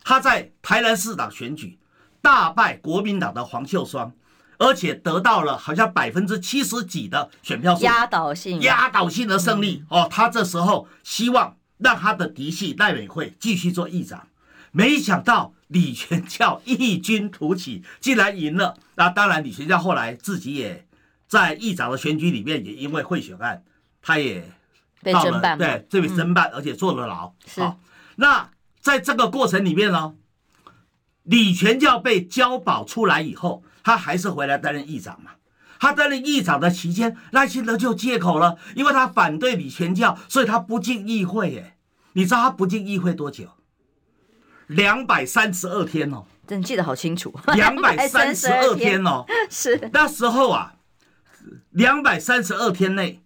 [0.06, 1.78] 他在台南市长选举
[2.22, 4.14] 大败国民党的黄秀双，
[4.58, 10.08] 而且得到了好像百分之七十几的选票数，压倒性压倒性的胜利哦。
[10.10, 14.28] 他这时候希望让他的嫡系赖美惠继续做议长，
[14.74, 18.78] 没想到李全教异军突起，竟然赢了。
[18.96, 20.86] 那当然，李全教后来自己也
[21.30, 23.64] 在议长的选举里面也因为贿选案，
[24.02, 24.52] 他也
[25.02, 27.34] 被侦办，对，这被侦办，而且坐了牢。
[27.46, 27.62] 是
[28.18, 28.50] 那。
[28.84, 30.14] 在这个过程里面呢，
[31.24, 35.32] 李全教被交保出来以后，他还是回来担任议长嘛。
[35.80, 41.58] 他担任议长的期间，赖清德就借口了，因为他反对李全教，所以他不进议会。
[41.60, 41.78] 哎，
[42.12, 43.48] 你知道他不进议会多久？
[44.76, 47.34] 两百三十二天哦，真记得好清楚。
[47.56, 49.90] 两百三十二天哦， 是。
[49.92, 50.76] 那时候啊，
[51.72, 53.22] 两百三十二天内，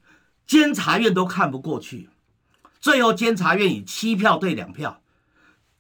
[0.45, 2.09] 监察院都看不过去，
[2.79, 5.01] 最后监察院以七票对两票。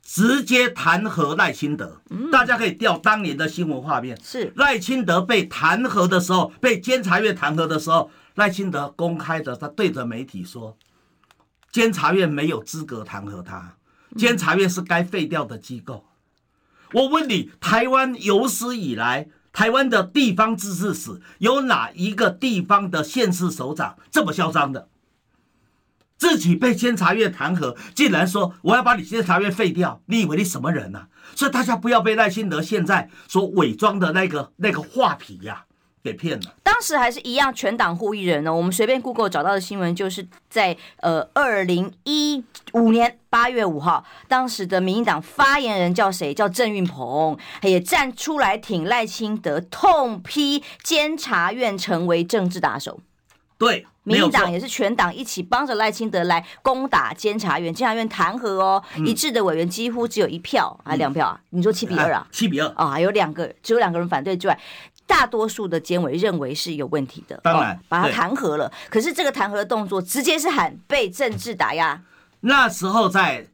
[0.09, 1.99] 直接弹劾赖清德，
[2.31, 4.17] 大家可以调当年的新闻画面。
[4.23, 4.53] 是。
[4.55, 10.77] 赖清德被弹劾的时候，被监察院弹劾的时候，赖清德公开的，他对着媒体说，
[11.73, 13.75] 监察院没有资格弹劾他，
[14.15, 16.05] 监察院是该废掉的机构。
[16.93, 24.87] 我问你，台湾有史以来，台湾的地方自治史有哪一个地方的县市首长这么嚣张的？
[26.17, 31.09] 自己被监察院弹劾，竟然说我要把你监察院废掉，你以为你什么人啊？
[31.35, 35.66] 所以大家不要被赖清德现在所伪装的那个那个画皮呀、
[36.07, 36.55] 给骗了。
[36.63, 38.53] 当时还是一样全党护一人呢。
[38.53, 42.43] 我们随便 Google 找到的新闻，就是在呃二零一
[42.73, 46.33] 五年八月五号，当时的民进党发言人叫谁？
[46.33, 53.01] 叫郑运鹏，也站出来挺赖清德，痛批监察院成为政治打手。
[53.57, 53.85] 对。
[54.07, 61.41] 民进党也是全党一起帮着赖清德来攻打监察院，监察院弹劾哦，嗯、一致的委员几乎只有一票还两票啊？
[61.51, 62.25] 嗯、你说七比二啊？
[62.31, 62.87] 七比二啊？
[62.89, 64.57] 还有两个，只有两个人反对之外，
[65.07, 68.71] 大多数的监委认为是有问题的，当然、哦、把他弹劾了。
[68.89, 71.99] 可是这个弹劾的动作直接是喊被政治打压。
[72.41, 73.47] 那时候在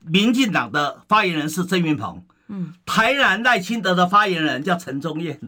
[0.00, 5.38] 民进党的发言人是郑运鹏，嗯，台南赖清德的发言人叫陈忠彦，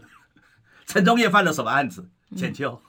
[0.85, 2.07] 陈忠彦犯了什么案子？
[2.37, 2.71] 浅秋。
[2.73, 2.83] 嗯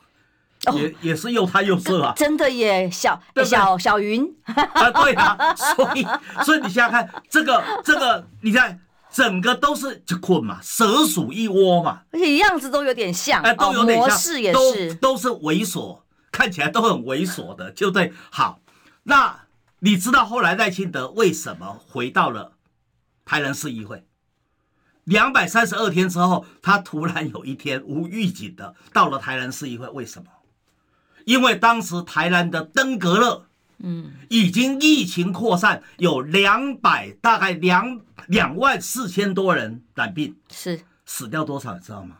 [0.73, 2.11] 也也是又他又色啊！
[2.17, 6.05] 真的耶，小小小云 啊，对啊，所以
[6.43, 8.77] 所以你想想看，这个这个，你看
[9.17, 16.01] 整个都是就困嘛，蛇鼠一窝嘛，而且样子都有点像，哎，都有点像，模式也是，都都是猥琐，
[16.31, 18.13] 看起来都很猥琐的，就对。
[18.29, 18.59] 好，
[19.05, 19.47] 那
[19.79, 22.51] 你知道后来赖清德为什么回到了
[23.25, 24.05] 台南市议会？
[25.03, 30.29] 两百三十二天之后，他突然有一天无预警的到了台南市议会，为什么？
[31.25, 33.46] 因为当时台南的登革热，
[33.79, 40.81] 嗯，已经疫情扩散，有两百大概两两万四千多人染病，是。
[41.05, 42.17] 死掉多少你知道吗？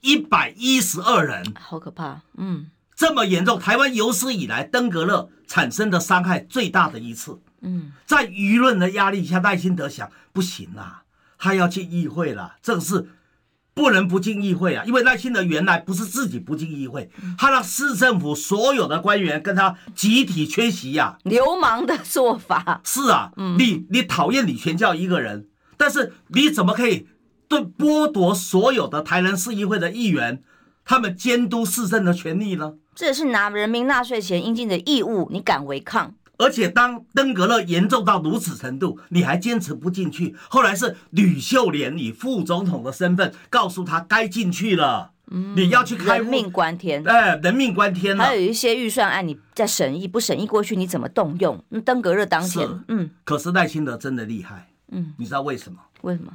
[0.00, 11.02] 一百一十二人，好可怕，嗯，这么严重，台湾有史以来登革热产生的伤害最大的一次，嗯，在舆论的压力下，赖清德想不行啦，
[11.38, 13.08] 他要去议会了，这个是。
[13.76, 14.82] 不能不进议会啊！
[14.86, 22.80] 因为赖清德原来不是自己不进议会，他让市政府所有的官员跟他集体缺席呀，流氓的做法。
[22.82, 27.06] 是啊，你你讨厌李全教一个人，但是你怎么可以
[27.48, 30.42] 对剥夺所有的台南市议会的议员
[30.86, 32.76] 他们监督市政的权利呢？
[32.94, 36.14] 这是拿人民纳税钱应尽的义务，你敢违抗？
[36.38, 40.36] 而且当登革热严重到如此程度，你还坚持不进去。
[40.48, 45.12] 后来是吕秀莲以副总统的身份告诉他该进去了。
[45.28, 47.02] 嗯，你要去开人命关天。
[47.04, 48.22] 哎，人命关天了。
[48.22, 51.64] 还有一些预算案，你在审议不审议过去，你怎么动用？
[51.84, 53.10] 登革热当前，嗯。
[53.24, 55.78] 可是赖清德真的厉害，嗯，你知道为什么？
[56.02, 56.32] 为什么？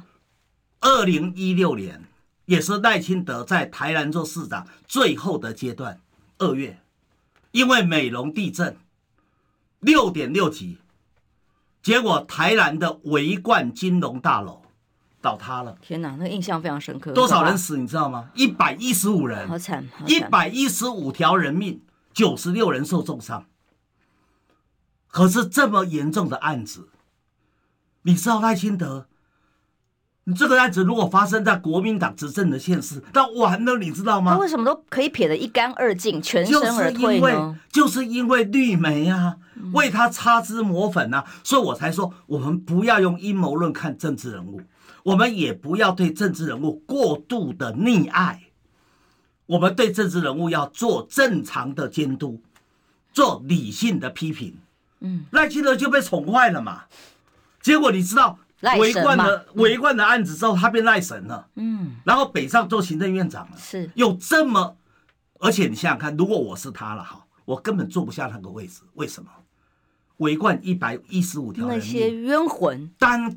[0.80, 2.02] 二零一六年
[2.46, 6.00] 也是赖清德在台南做市长最后的阶段，
[6.38, 6.78] 二月，
[7.52, 8.76] 因为美容地震。
[9.82, 10.78] 六点六级，
[11.82, 14.62] 结果台南的维冠金融大楼
[15.20, 15.76] 倒塌了。
[15.82, 17.12] 天哪，那个印象非常深刻。
[17.12, 18.30] 多少人死你知道吗？
[18.34, 21.82] 一百一十五人，好惨，一百一十五条人命，
[22.14, 23.44] 九十六人受重伤。
[25.08, 26.88] 可是这么严重的案子，
[28.02, 29.08] 你知道赖清德？
[30.24, 34.34] 你这个案子如果发生在国民党执政的县市，那完了，你知道吗？
[34.34, 37.58] 他为什么都可以撇得一干二净，全身而退呢？
[37.72, 39.36] 就是因为绿媒啊，
[39.72, 44.60] 为他擦脂抹粉啊，所以我才说，我们不要用阴谋论看政治人物，
[45.02, 48.42] 我们也不要对政治人物过度的溺爱，
[49.46, 52.40] 我们对政治人物要做正常的监督，
[53.12, 54.56] 做理性的批评。
[55.00, 56.84] 嗯，赖清德就被宠坏了嘛，
[57.60, 58.38] 结果你知道？
[58.78, 61.48] 维冠的围冠的案子之后，他变赖神了。
[61.56, 63.56] 嗯，然后北上做行政院长了。
[63.56, 64.76] 是，有这么，
[65.40, 68.82] 而且你想想看，如果我是他了哈，我根本坐不下那个位置。
[68.94, 69.30] 为什么？
[70.18, 73.36] 围冠一百一十五条人命，那些冤魂，单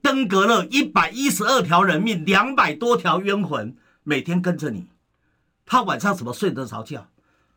[0.00, 4.86] 登革热一百一十二条人命，两百多条冤魂每天跟着你，
[5.66, 7.08] 他晚上怎么睡得着觉？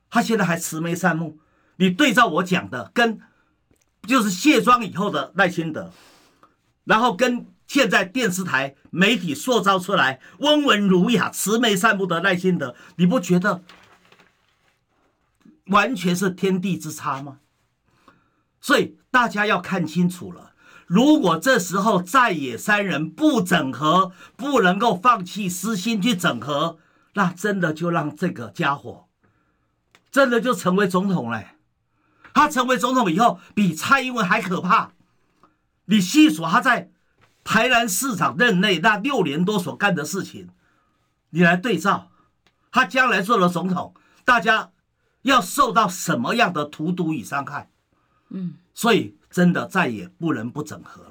[0.09, 1.39] 他现在还慈眉善目。
[1.77, 3.21] 你对照我讲的，跟
[4.05, 5.89] 就是卸妆以后的赖清德。
[6.83, 13.63] 然后跟现在电视台媒体塑造出来温文儒雅、慈眉善目的赖清德，你不觉得
[15.67, 17.37] 完全是天地之差吗？
[18.59, 20.53] 所以大家要看清楚了，
[20.85, 26.77] 如果这时候在野三人不整合，不能够放弃私心去整合，
[27.13, 29.05] 那真的就让这个家伙
[30.11, 31.43] 真的就成为总统了。
[32.33, 34.91] 他成为总统以后，比蔡英文还可怕。
[35.91, 36.89] 你细数他在
[37.43, 40.47] 台南市长任内那六年多所干的事情，
[41.31, 42.09] 你来对照，
[42.71, 44.71] 他将来做了总统，大家
[45.23, 47.69] 要受到什么样的荼毒与伤害？
[48.29, 51.03] 嗯，所以真的再也不能不整合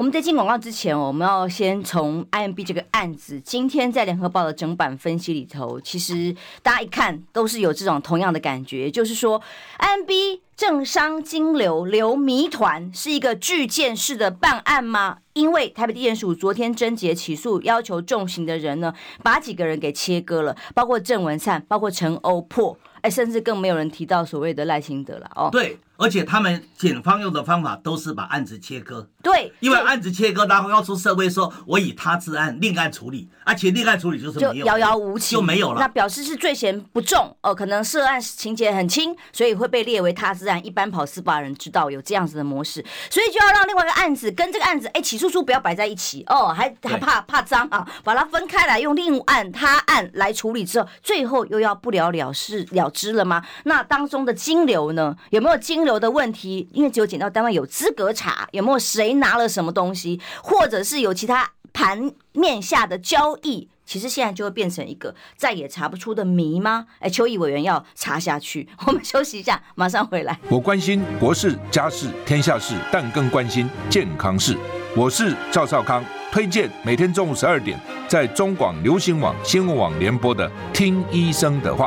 [0.00, 9.42] 我们在进广告之前，我们要先从 IMB 这个案子，今天在联合报的整版分析里头，其实大家一看都是有这种同样的感觉，就是说
[9.78, 15.18] IMB 政商金流流谜团是一个巨舰式的办案吗？
[15.34, 25.50] 因为台北地检署昨天侦结起诉要求重刑的人呢，把几个人给切割了，包括郑文灿，包括陈欧珀，哎，甚至更没有人提到所谓的赖清德了哦。
[25.52, 25.76] 对。
[26.00, 35.78] 而且他们检方用的方法都是把案子切割，对，因为案子切割，然后告诉社会说，我以他治案，另案处理，而且另案处理就是没有，就遥遥无期，就没有了。
[35.78, 40.64] 那表示是罪嫌不重哦，可能涉案情节很轻，所以会被列为他治案。
[40.64, 53.44] 一般跑司法人知道有这样子的模式，所以就要让另外一个案子跟这个案子，哎，起诉书不要摆在一起哦，还还怕怕脏啊，把它分开来，用另案他案来处理之后，最后又要不了了事了之了吗？
[53.64, 55.14] 那当中的金流呢？
[55.30, 56.68] 有没有金流有的问题？
[56.72, 66.86] 因为只有检调单位有资格查有没有谁拿了什么东西，或者是有其他盘面下的交易，其实现在就会变成一个再也查不出的谜吗？
[67.00, 68.68] 哎，邱毅委员要查下去。
[68.86, 70.38] 我们休息一下，马上回来。
[70.48, 74.56] 我关心国事、家事、天下事，但更关心健康事。
[74.96, 77.78] 我是赵少康，推荐每天中午十二点
[78.08, 81.86] 在中广流行网、新闻网联播的《听医生的话》。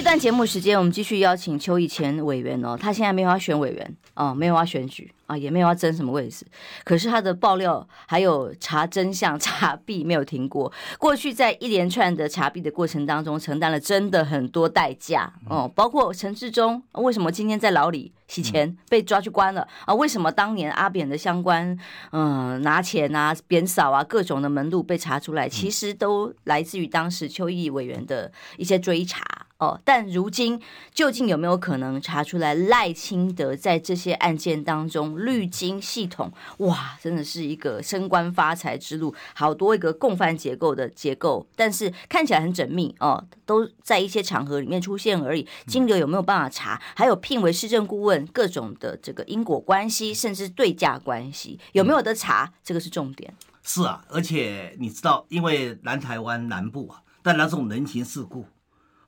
[0.00, 6.46] 一段节目时间，我们继续邀请邱毅前委员哦，他现在没有要选委员哦，没有要选举啊，也没有要争什么位置，
[6.84, 10.72] 可是他的爆料还有查真相、查弊没有停过。
[10.98, 19.94] 过去在一连串的查弊的过程当中，承担了真的很多代价哦，包括陈志忠为什么今天在牢里洗钱被抓去关了啊？
[19.94, 21.78] 为什么当年阿扁的相关
[22.12, 29.20] 嗯、拿钱啊、贬扫啊各种的门路被查出来，其实都来自于当时邱毅委员的一些追查。
[29.60, 30.60] 哦，但如今
[30.92, 36.32] 究竟有没有可能查出来赖清德在这些案件当中绿金系统？
[36.58, 45.46] 哇，真的是一个升官发财之路，好多一个共犯结构的结构，但是看起来很缜密哦，都在一些场合里面出现而已。
[45.66, 46.80] 金流有没有办法查？
[46.96, 52.50] 还有聘为市政顾问，各种的这个因果关系，甚至对价关系有没有得查？
[52.64, 53.34] 这个是重点。
[53.62, 58.46] 是啊，而且你知道，因为南台湾南部啊，但那种人情世故。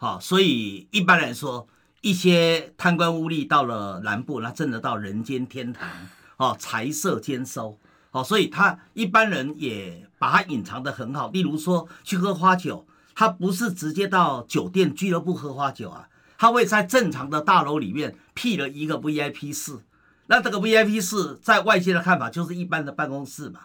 [0.03, 1.69] 好，所以一般来说，
[2.01, 5.89] 一些贪官污吏到了南部，那真的到人间天堂，
[6.39, 7.79] 哦，财色兼收，
[8.11, 11.31] 哦，所以他一般人也把它隐藏得很好。
[11.31, 12.85] 例如说去喝花酒，
[13.15, 19.79] 他不是直接到酒店俱乐部喝花酒啊，他会在正常的大楼里面辟了一个 VIP 室。
[20.27, 23.61] 那这个 VIP 室在外界的看法就是一般的办公室嘛，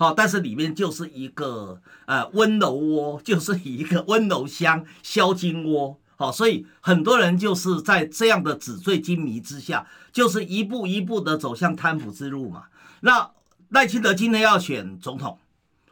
[0.00, 5.98] 好，但是里面就是一个呃温柔窝，就是一个温柔乡消金窝。
[6.14, 12.66] 好，所以很多人就是在这样的纸醉金迷之下，就是一步一步的走向贪腐之路嘛。
[13.00, 13.28] 那
[13.70, 15.36] 赖清德今天要选总统，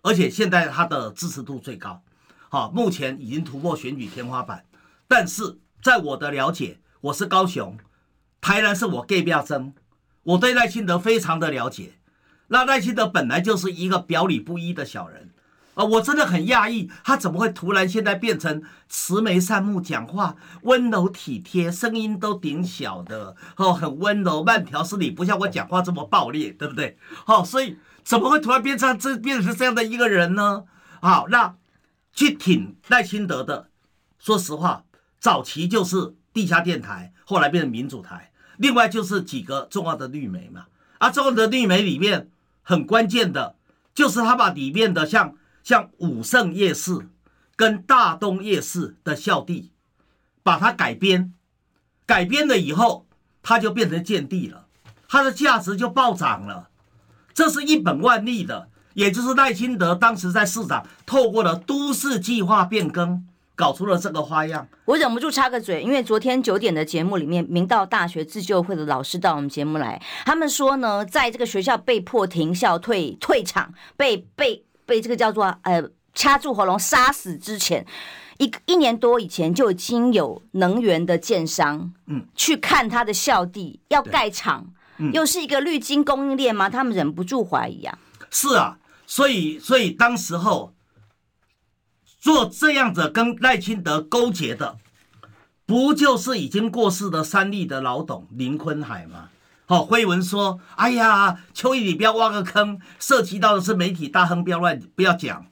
[0.02, 2.00] 而且现在他的支持度最高，
[2.48, 4.64] 好，目前已经突破选举天花板。
[5.08, 7.76] 但是在我的了解，我是高雄，
[8.40, 9.74] 台南是我隔壁争，
[10.22, 11.94] 我对赖清德非常的了解。
[12.48, 15.30] 那赖清德本来就是一个表里不一的小人。
[15.74, 26.96] 啊，我真的很讶异，他怎么会突然现在变成慈眉善目，讲话温柔体贴，声音都顶小的，哦，很温柔，慢条斯理，不像我讲话这么暴烈，对不对？
[27.26, 30.64] 好，所以怎么会突然变成这变成这样的一个人呢？
[31.02, 31.54] 好，那
[32.14, 33.68] 去挺赖清德的，
[34.18, 34.84] 说实话，
[35.20, 40.68] 早期就是地下电台，后来变成民主台，另外就是几个重要的绿媒嘛。
[40.96, 42.30] 啊，重要的绿媒里面
[42.66, 43.54] 很关键的，
[43.94, 45.34] 就是他把里面的像。
[45.66, 47.08] 像武圣夜市
[47.56, 49.72] 跟大东夜市的校地，
[50.44, 51.34] 把它改编，
[52.06, 53.04] 改编了以后，
[53.42, 54.68] 它就变成建地了，
[55.08, 56.68] 它的价值就暴涨了，
[57.34, 58.68] 这是一本万利的。
[58.94, 63.26] 也就是赖清德当时在市长，透过了都市计划变更，
[63.56, 64.68] 搞出了这个花样。
[64.84, 74.62] 我忍不住插个嘴，因为昨天九点的节目里面，明道大学自救会的老师到我们节目来，他们说呢，在这个学校被迫停校退退场，被被。
[74.86, 75.82] 被这个叫做呃
[76.14, 77.84] 掐住喉咙杀死之前，
[78.38, 84.64] 一一年多以前就已经有能源的建商，嗯，去看他的校地要盖厂，
[84.98, 86.70] 嗯，又是一个绿金供应链吗？
[86.70, 87.98] 他们忍不住怀疑啊。
[88.30, 88.78] 是啊，
[89.08, 90.72] 所以所以当时候
[92.26, 94.78] 做这样子跟赖清德勾结的，
[95.64, 99.28] 不就是已经过世的三立的老董林坤海吗？
[99.66, 105.46] 好，辉文说：“哎呀，邱毅，你不要挖个坑，涉及到的是媒体大亨，不要乱，不要讲。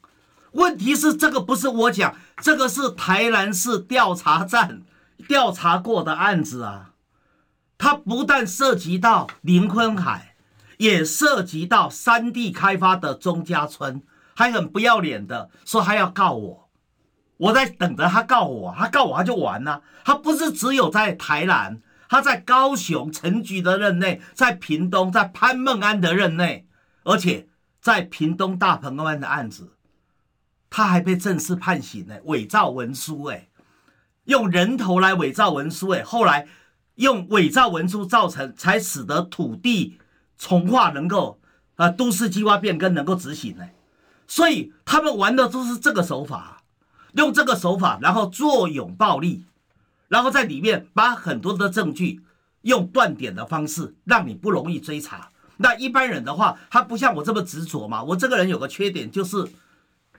[0.50, 4.82] 问题是这个不是我讲，这个是台南市调查站
[5.28, 6.90] 调查过的案子啊。
[7.78, 10.34] 它不但涉及到林坤海，
[10.78, 14.02] 也涉及到山地开发的钟家村，
[14.34, 16.63] 还很不要脸的说还要告我。
[17.36, 19.82] 我在等着他告我，他告我他就完了。
[20.04, 26.68] 他不是只有在台南。”他在高雄陈菊的任内，在屏东，在潘孟安的任内，
[27.02, 27.48] 而且
[27.80, 29.72] 在屏东大鹏湾的案子，
[30.70, 33.48] 他还被正式判刑呢，伪造文书，哎，
[34.26, 36.46] 用人头来伪造文书，哎，后来
[36.96, 39.98] 用伪造文书造成，才使得土地
[40.38, 41.40] 重化能够，
[41.74, 43.66] 啊，都市计划变更能够执行呢，
[44.28, 46.53] 所以他们玩的都是这个手法，
[47.14, 49.44] 用这个手法，然后作勇暴力。
[50.08, 52.20] 然后在里面把很多的证据
[52.62, 55.28] 用断点的方式，让你不容易追查。
[55.56, 58.02] 那一般人的话，他不像我这么执着嘛。
[58.02, 59.48] 我这个人有个缺点，就是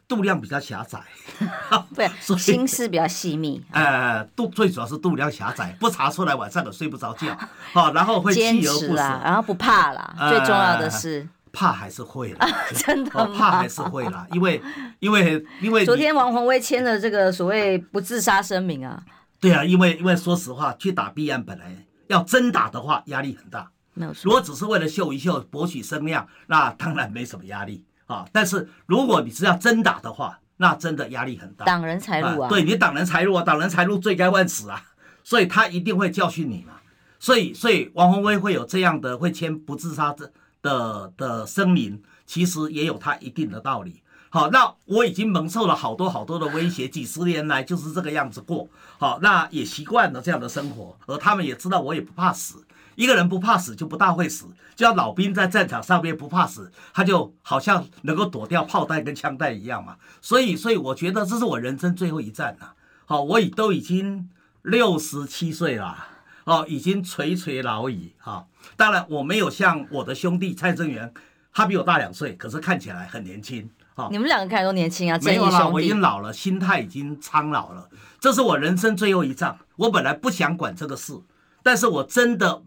[0.07, 0.99] 度量比较狭窄，
[1.95, 3.63] 对， 心思比较细密。
[3.71, 7.37] 呃，度最主要是度量狭窄，不查出来晚上都睡不着觉。
[7.73, 10.15] 好，然后会 锲而不舍，然后不怕啦。
[10.29, 14.61] 最重要的是怕还是会了，真的怕还是会啦，因为
[14.99, 19.01] 因为因为昨天王宏威签了这个所谓不自杀声明啊。
[19.39, 23.71] 对啊，因为因为说实话，去打 B 案本来要真打的话，压力很大。
[23.93, 24.21] 没有错。
[24.25, 28.25] 如果只是为了秀一秀、博取声量，那当然没什么压力啊。
[28.31, 31.65] 但是如果你是要真打的话，那真的压力很大。
[31.65, 32.49] 挡人财路啊！
[32.49, 34.81] 对，你挡人财路啊，挡人财路罪该万死啊！
[35.23, 36.73] 所以他一定会教训你嘛。
[37.19, 40.31] 所以，所以王宏威会有这样的会签不自杀的
[40.65, 44.01] 的的声明，其实也有他一定的道理。
[44.31, 48.67] 好，那我已经蒙受了好多好多的威胁，几十年来就是这个样子过。
[48.97, 52.65] 好，那也习惯了这样的生活，而他们也知道我也不怕死。
[52.95, 54.45] 一个人不怕死就不大会死，
[54.75, 59.95] 就像老兵在战场上面不怕死，他就好像能够躲掉炮弹跟枪弹一样嘛。
[60.21, 62.73] 所以，所以我觉得这是我人生最后一战了。
[63.05, 64.29] 好，我已都已经
[64.63, 66.07] 六十七岁了，
[66.45, 68.13] 哦，已经垂垂老矣。
[68.17, 71.13] 哈，当然我没有像我的兄弟蔡正元，
[71.53, 73.69] 他比我大两岁，可是看起来很年轻。
[73.93, 77.89] 好，你们两个看起来都年轻啊，没有啦，我已经老了，心态已经苍老了。
[78.19, 79.57] 这是我人生最后一仗。
[79.77, 81.19] 我本来不想管这个事，
[81.63, 82.63] 但是我真的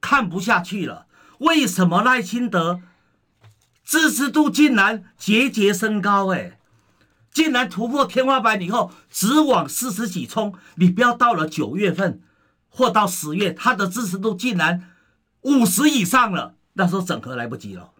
[0.00, 1.06] 看不下去了。
[1.38, 2.80] 为什么赖清德
[3.84, 6.28] 支持度竟然节节升高？
[6.32, 6.58] 哎，
[7.32, 10.54] 竟然突破天花板以后，直往四十几冲。
[10.76, 12.20] 你不要到了九月份
[12.70, 14.90] 或到十月，他的支持度竟然
[15.42, 16.54] 五十以上了。
[16.72, 17.90] 那时候整合来不及了。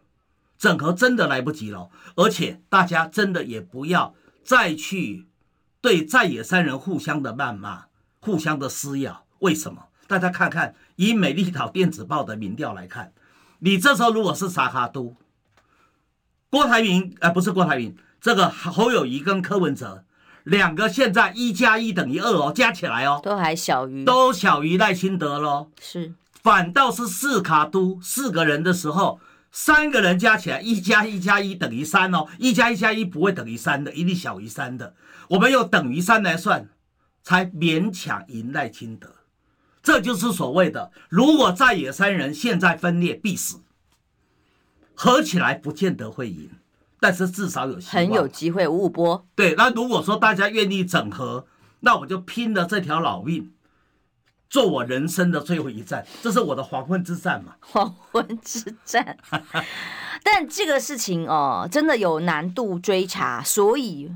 [0.56, 4.14] 整合真的来不及了，而且大家真的也不要
[4.44, 5.26] 再去
[5.80, 7.86] 对在野三人互相的谩骂、
[8.20, 9.24] 互相的撕咬。
[9.38, 9.86] 为什么？
[10.06, 13.12] 大家看看，以美丽岛电子报的民调来看，
[13.60, 15.16] 你这时候如果是撒哈都、
[16.50, 20.04] 郭台铭，呃，不是郭台铭，这个侯友宜跟柯文哲
[20.44, 25.70] 两个现在一加一等于二哦，加起来哦，都还小于，都小于赖清德喽。
[25.80, 29.20] 是，反倒是四卡都四个人的时候。
[29.52, 34.94] 三个人加起来，一加一加一等于三哦，一加一加一不会等于三的，一定小于三的。
[35.30, 36.68] 我们用等于三来算，
[37.24, 39.16] 才勉强赢赖清德。
[39.82, 43.62] 这就是所谓的，如果在野三人现在分裂必死，
[44.94, 46.50] 合起来不见得会赢，
[47.00, 48.68] 但是至少有很有机会。
[48.68, 49.54] 五五波，对。
[49.56, 51.46] 那如果说大家愿意整合，
[51.80, 53.52] 那我就拼了这条老命。
[54.48, 57.54] 做我人生的最后一战，这是我的黄昏之战嘛？
[57.60, 59.16] 黄昏之战，
[60.24, 64.10] 但这个事情哦，真的有难度追查，所以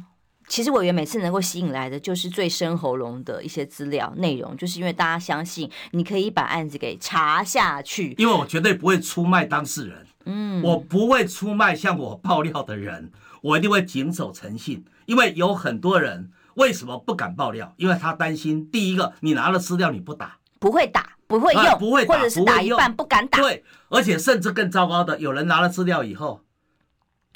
[0.48, 13.10] 其实委员每次能够吸引来的，就是最深喉咙的一些资料内容，就是因为大家相信你可以把案子给查下去，因为我绝对不会出卖当事人，嗯，我不会出卖向我爆料的人，
[13.42, 16.30] 我一定会谨守诚信，因为有很多人。
[16.54, 17.74] 为什么不敢爆料？
[17.78, 23.40] 因为他担心，第一个，你拿了资料你不打，不会打，不会用，啊、不会打，或者是打一半不，不敢打。
[23.40, 26.42] 对，而且甚至更糟糕的，有人拿了资料以后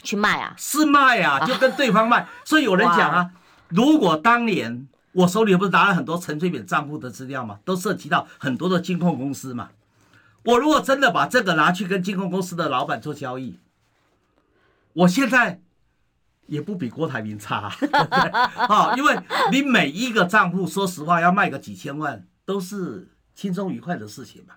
[0.05, 2.20] 去卖啊，是卖啊，就跟对方卖。
[2.20, 3.30] 啊、所以有人讲啊，
[3.66, 7.59] 如果当年我手里不是拿了很多陈水扁账户的资料吗？
[7.64, 9.70] 都涉及到很多的金控公司嘛。
[10.49, 13.59] 我如果真的把这个拿去跟金控公司的老板做交易，
[14.92, 15.61] 我现在。
[16.49, 18.20] 也不比郭台铭差，对不对？
[18.30, 19.20] 啊，因为
[19.53, 24.55] 你每一个账户，说实话要卖个几千万，都是轻松愉快的事情嘛。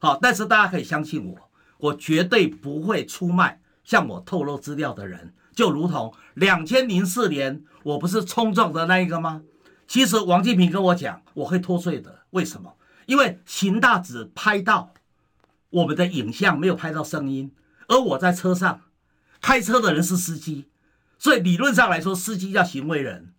[0.00, 1.36] 好，但是大家可以相信我，
[1.76, 5.34] 我绝对不会出卖向我透露资料的人。
[5.54, 9.42] 就如同两千零四年，我不是冲撞的那一个吗？
[9.86, 12.20] 其实王金平跟我讲，我会脱税的。
[12.30, 12.74] 为什么？
[13.04, 14.94] 因为邢大子拍到
[15.74, 17.52] 我们的影像，没有拍到声音，
[17.88, 18.82] 而我在车上
[19.40, 20.66] 开车的人是司机。
[21.18, 23.34] 所以理论上来说，司机叫行为人，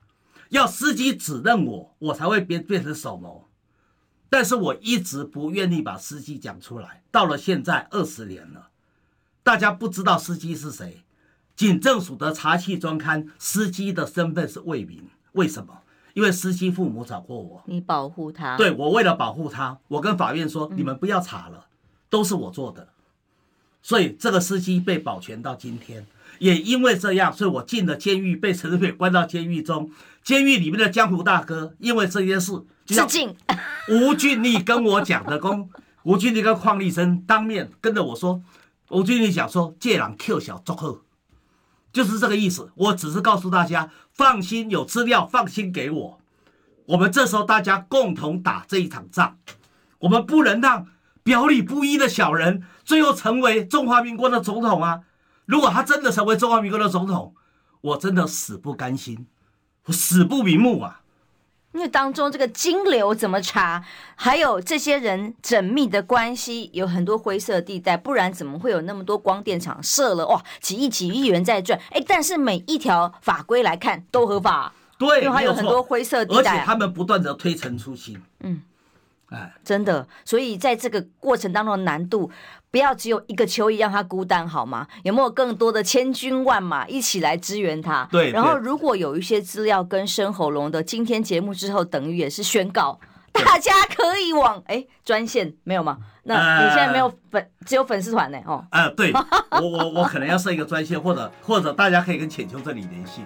[0.49, 3.47] 要司机指认我，我才会变变成首谋。
[4.29, 7.03] 但是我一直不愿意把司机讲出来。
[7.09, 8.69] 到了现在二十年了，
[9.41, 11.03] 大家不知道司机是谁。
[11.55, 15.07] 警政署的查气专刊，司机的身份是未明。
[15.33, 15.83] 为什么？
[16.13, 18.57] 因为司机父母找过我，你保护他。
[18.57, 21.67] 对，我为了保护他，我跟法院说，你们不要查了，
[22.15, 22.87] 都是我做的。
[23.81, 26.07] 所以这个司机被保全到今天。
[26.39, 29.91] 也因为这样，所以我进了监狱，被陈水扁关到监狱中。
[30.23, 32.53] 监狱里面的江湖大哥，因为这件事，
[32.85, 33.35] 致敬
[33.91, 35.69] 吴俊立跟我讲的，功
[36.03, 38.41] 吴俊立跟邝立生当面跟着我说，
[38.89, 41.01] 吴俊立讲说，借狼 Q 小祝贺，
[41.91, 42.71] 就是这个意思。
[42.75, 46.19] 我只是告诉大家，放心，有资料，放心给我。
[46.87, 49.37] 我们这时候大家共同打这一场仗，
[49.99, 50.85] 我们不能让
[51.25, 55.01] 表里不一的小人最后成为中华民国的总统啊！
[55.47, 57.33] 如果他真的成为中华民国的总统，
[57.81, 59.25] 我真的死不甘心，
[59.85, 61.01] 我死不瞑目啊！
[61.73, 63.83] 因为当中这个金流怎么查，
[64.15, 71.79] 还有这些人缜密的关系，有很多灰色地带，不然怎么会有那么多光电厂设了哇几亿几亿元在赚？
[71.89, 78.61] 哎，但是每一条法规来看都合法，对，因为还有很多灰色地带，而且他们不断的推陈出新，嗯。
[79.29, 82.29] 哎，真的，所以在这个过程当中的难度，
[82.69, 84.87] 不要只有一个邱毅让他孤单好吗？
[85.03, 88.07] 有没有更多的千军万马一起来支援他？
[88.11, 88.31] 对。
[88.31, 92.99] 然后如果有一些资料跟生喉咙的，今天节目之后等于也是宣告，
[93.31, 95.97] 大家可以往哎专线没有吗？
[96.23, 98.39] 那你现在没有粉，呃、只有粉丝团呢？
[98.45, 98.65] 哦。
[98.71, 103.21] 呃，对，我我我可能要设一个专线，或者或者大家可以跟浅秋这里联系。